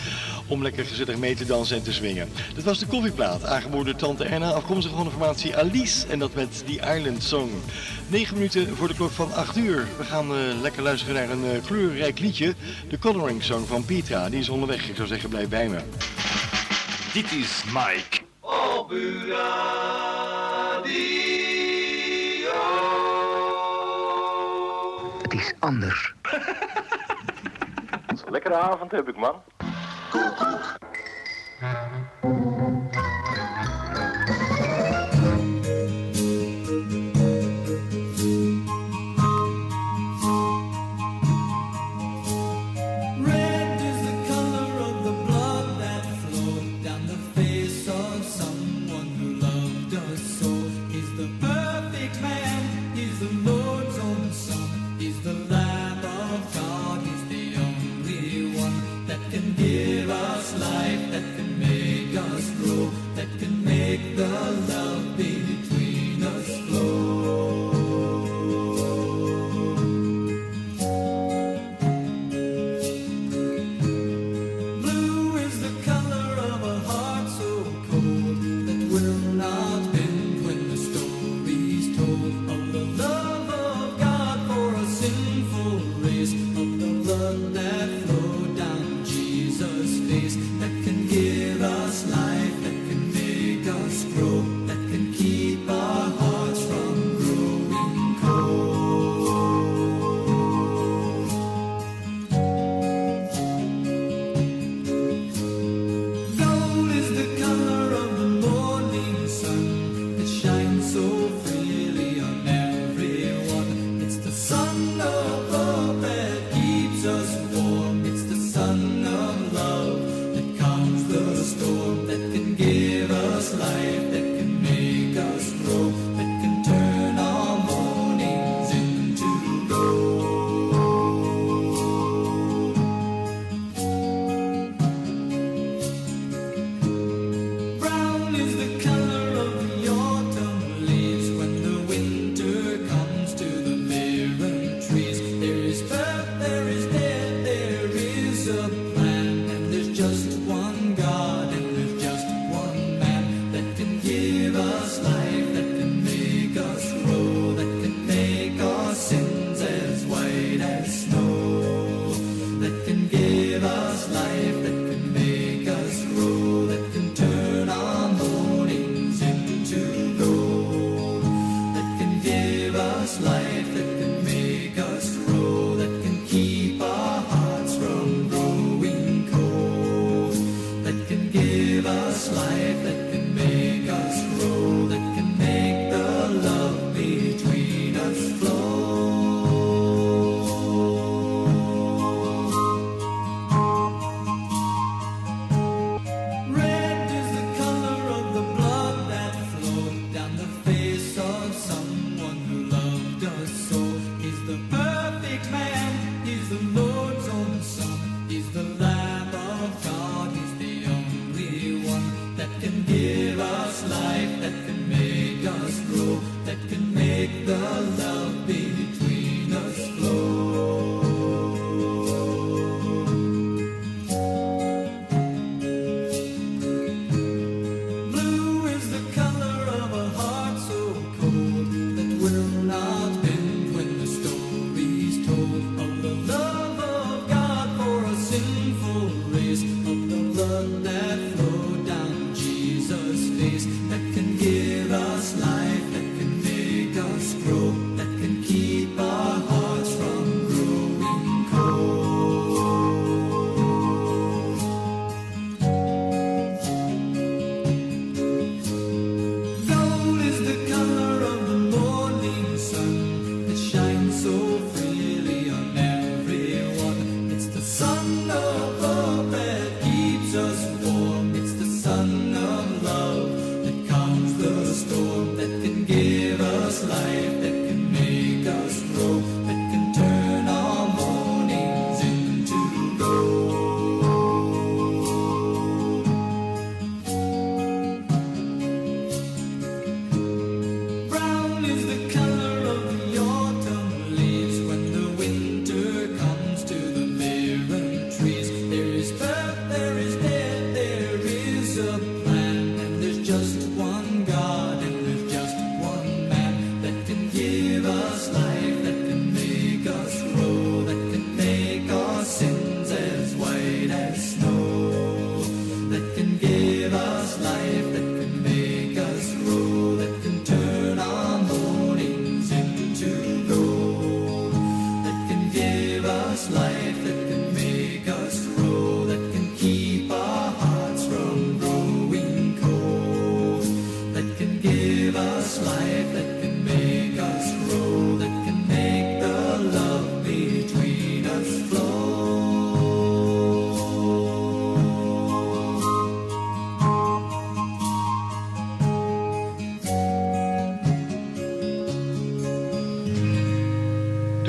om 0.48 0.62
lekker 0.62 0.86
gezellig 0.86 1.18
mee 1.18 1.36
te 1.36 1.46
dansen 1.46 1.78
en 1.78 1.84
te 1.84 1.94
swingen. 1.94 2.30
Dat 2.56 2.64
was 2.64 2.80
de 2.80 2.86
koffieplaat, 2.86 3.46
aangeboden 3.46 3.86
door 3.86 3.96
Tante 3.96 4.24
Erna, 4.24 4.52
afkomstig 4.52 4.92
van 4.96 5.04
de 5.04 5.12
formatie 5.12 5.58
Alice. 5.58 6.08
En 6.08 6.20
dat 6.20 6.34
met 6.34 6.64
die 6.66 6.80
Island 6.96 7.24
Song. 7.24 7.50
9 8.08 8.34
minuten 8.34 8.76
voor 8.76 8.88
de 8.88 8.94
klok 8.94 9.12
van 9.12 9.34
8 9.34 9.58
uur. 9.58 9.88
We 9.98 10.04
gaan 10.04 10.36
eh, 10.36 10.62
lekker 10.62 10.84
luisteren 10.84 11.16
naar 11.16 11.30
een 11.30 11.46
eh, 11.46 11.66
kleurrijk 11.66 12.20
liedje. 12.20 12.54
De 12.90 13.00
Coloring 13.00 13.44
Song 13.44 13.66
van 13.66 13.86
Petra. 13.86 14.30
Die 14.30 14.40
is 14.40 14.50
onderweg. 14.50 14.90
Ik 14.90 14.96
zou 14.96 15.08
zeggen, 15.08 15.30
blijf 15.30 15.50
bij 15.50 15.70
me. 15.70 15.80
Dit 17.14 17.32
is 17.32 17.64
Mike. 17.74 18.22
Op 18.80 18.90
uw 18.90 19.26
man. 29.18 29.36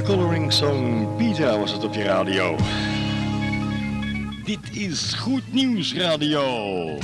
Coloring 0.05 0.52
Song 0.52 1.16
Pizza 1.16 1.59
was 1.59 1.72
het 1.72 1.84
op 1.84 1.94
je 1.94 2.02
radio. 2.02 2.57
Dit 4.44 4.76
is 4.76 5.12
Goed 5.12 5.52
Nieuws 5.52 5.94
Radio. 5.94 6.42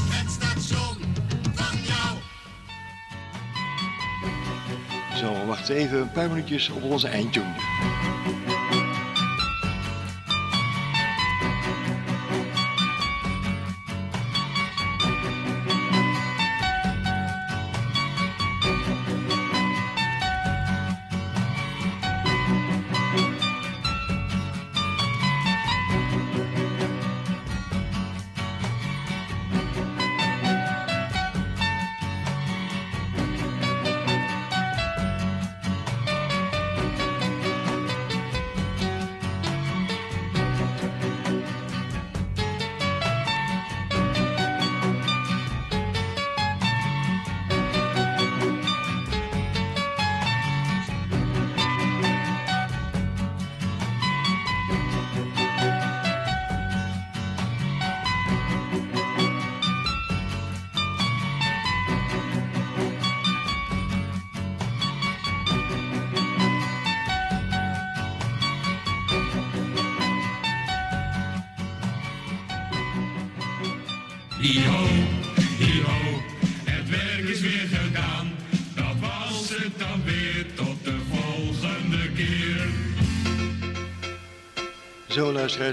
Het 0.00 0.30
station 0.30 0.96
van 1.54 1.78
jou. 1.82 2.18
Zo, 5.16 5.46
wacht 5.46 5.68
even 5.68 6.00
een 6.00 6.12
paar 6.12 6.28
minuutjes 6.28 6.68
op 6.68 6.82
onze 6.82 7.08
eindtune. 7.08 7.54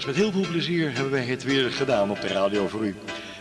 Met 0.06 0.16
heel 0.16 0.32
veel 0.32 0.48
plezier 0.52 0.94
hebben 0.94 1.12
wij 1.12 1.26
het 1.26 1.44
weer 1.44 1.72
gedaan 1.72 2.10
op 2.10 2.22
de 2.22 2.28
radio 2.28 2.68
voor 2.68 2.86
u. 2.86 2.96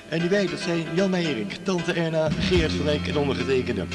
En 0.08 0.20
die 0.20 0.28
wij, 0.28 0.46
dat 0.46 0.60
zijn 0.60 0.86
Jan 0.94 1.10
Meijering, 1.10 1.52
Tante 1.62 1.92
Erna, 1.92 2.30
Gerard 2.30 2.72
van 2.72 2.84
Dijk 2.84 3.08
en 3.08 3.16
ondergetekende. 3.16 3.86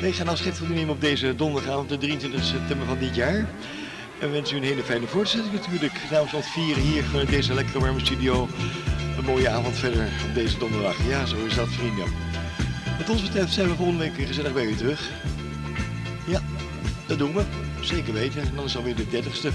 Wij 0.00 0.12
gaan 0.12 0.28
afscheid 0.28 0.58
van 0.58 0.70
u 0.70 0.74
nemen 0.74 0.94
op 0.94 1.00
deze 1.00 1.34
donderdagavond, 1.34 1.88
de 1.88 1.98
23 1.98 2.44
september 2.44 2.86
van 2.86 2.98
dit 2.98 3.14
jaar. 3.14 3.36
En 4.18 4.28
we 4.28 4.28
wensen 4.28 4.56
u 4.56 4.58
een 4.60 4.66
hele 4.66 4.82
fijne 4.82 5.06
voortzetting 5.06 5.52
natuurlijk. 5.52 5.92
Namens 6.10 6.32
ons 6.32 6.46
vieren 6.46 6.82
hier 6.82 7.02
vanuit 7.02 7.28
deze 7.28 7.54
lekkere 7.54 7.80
warme 7.80 8.00
studio. 8.00 8.48
Een 9.18 9.24
mooie 9.24 9.48
avond 9.48 9.76
verder 9.76 10.08
op 10.28 10.34
deze 10.34 10.58
donderdag. 10.58 11.08
Ja, 11.08 11.26
zo 11.26 11.36
is 11.46 11.54
dat 11.54 11.68
vrienden. 11.68 12.06
Wat 12.98 13.08
ons 13.08 13.22
betreft 13.22 13.52
zijn 13.52 13.68
we 13.68 13.74
volgende 13.74 14.02
week 14.02 14.26
gezellig 14.26 14.52
bij 14.52 14.64
u 14.64 14.74
terug. 14.74 15.10
Ja, 16.26 16.40
dat 17.06 17.18
doen 17.18 17.34
we. 17.34 17.42
Zeker 17.80 18.12
weten. 18.12 18.42
En 18.42 18.52
dan 18.54 18.64
is 18.64 18.76
alweer 18.76 18.96
de 18.96 19.04
30ste. 19.04 19.48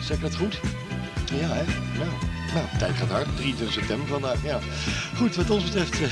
Zeg 0.00 0.20
dat 0.20 0.36
goed? 0.36 0.60
Ja, 1.34 1.48
hè? 1.48 1.64
Nou, 1.98 2.10
nou, 2.54 2.66
tijd 2.78 2.94
gaat 2.94 3.08
hard. 3.08 3.36
23 3.36 3.72
september 3.72 4.06
vandaag, 4.08 4.42
ja. 4.42 4.58
Goed, 5.16 5.36
wat 5.36 5.50
ons 5.50 5.64
betreft, 5.64 6.00
eh, 6.02 6.10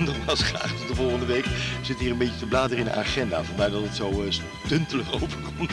nogmaals 0.06 0.42
graag 0.42 0.72
tot 0.72 0.88
de 0.88 0.94
volgende 0.94 1.26
week. 1.26 1.44
Ik 1.44 1.82
zit 1.82 1.98
hier 1.98 2.10
een 2.10 2.18
beetje 2.18 2.38
te 2.38 2.46
bladeren 2.46 2.86
in 2.86 2.92
de 2.92 2.98
agenda. 2.98 3.44
Vandaar 3.44 3.70
dat 3.70 3.82
het 3.82 3.96
zo 3.96 4.22
eh, 4.22 4.30
stuntelig 4.64 5.12
overkomt. 5.22 5.72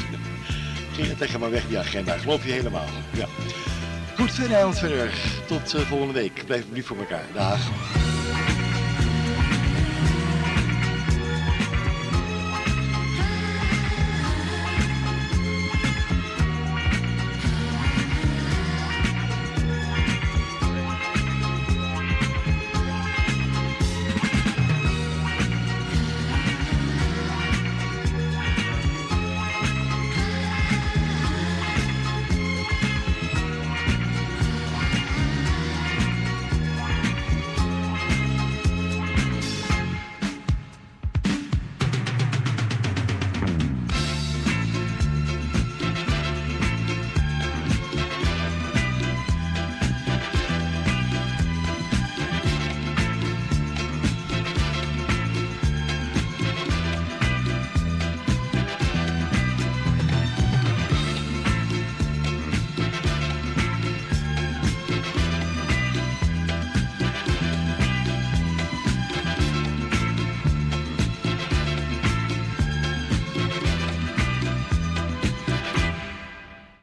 Het 0.98 1.18
tegen 1.18 1.40
maar 1.40 1.52
weg, 1.52 1.68
die 1.68 1.80
agenda. 1.80 2.18
Geloof 2.18 2.46
je 2.46 2.52
helemaal. 2.52 2.88
Ja. 3.12 3.26
Goed, 4.16 4.32
verder 4.32 4.76
verder. 4.76 5.14
Tot 5.48 5.74
eh, 5.74 5.82
volgende 5.82 6.14
week. 6.14 6.44
Blijf 6.46 6.64
lief 6.72 6.86
voor 6.86 6.98
elkaar. 6.98 7.26
Dag. 7.34 7.60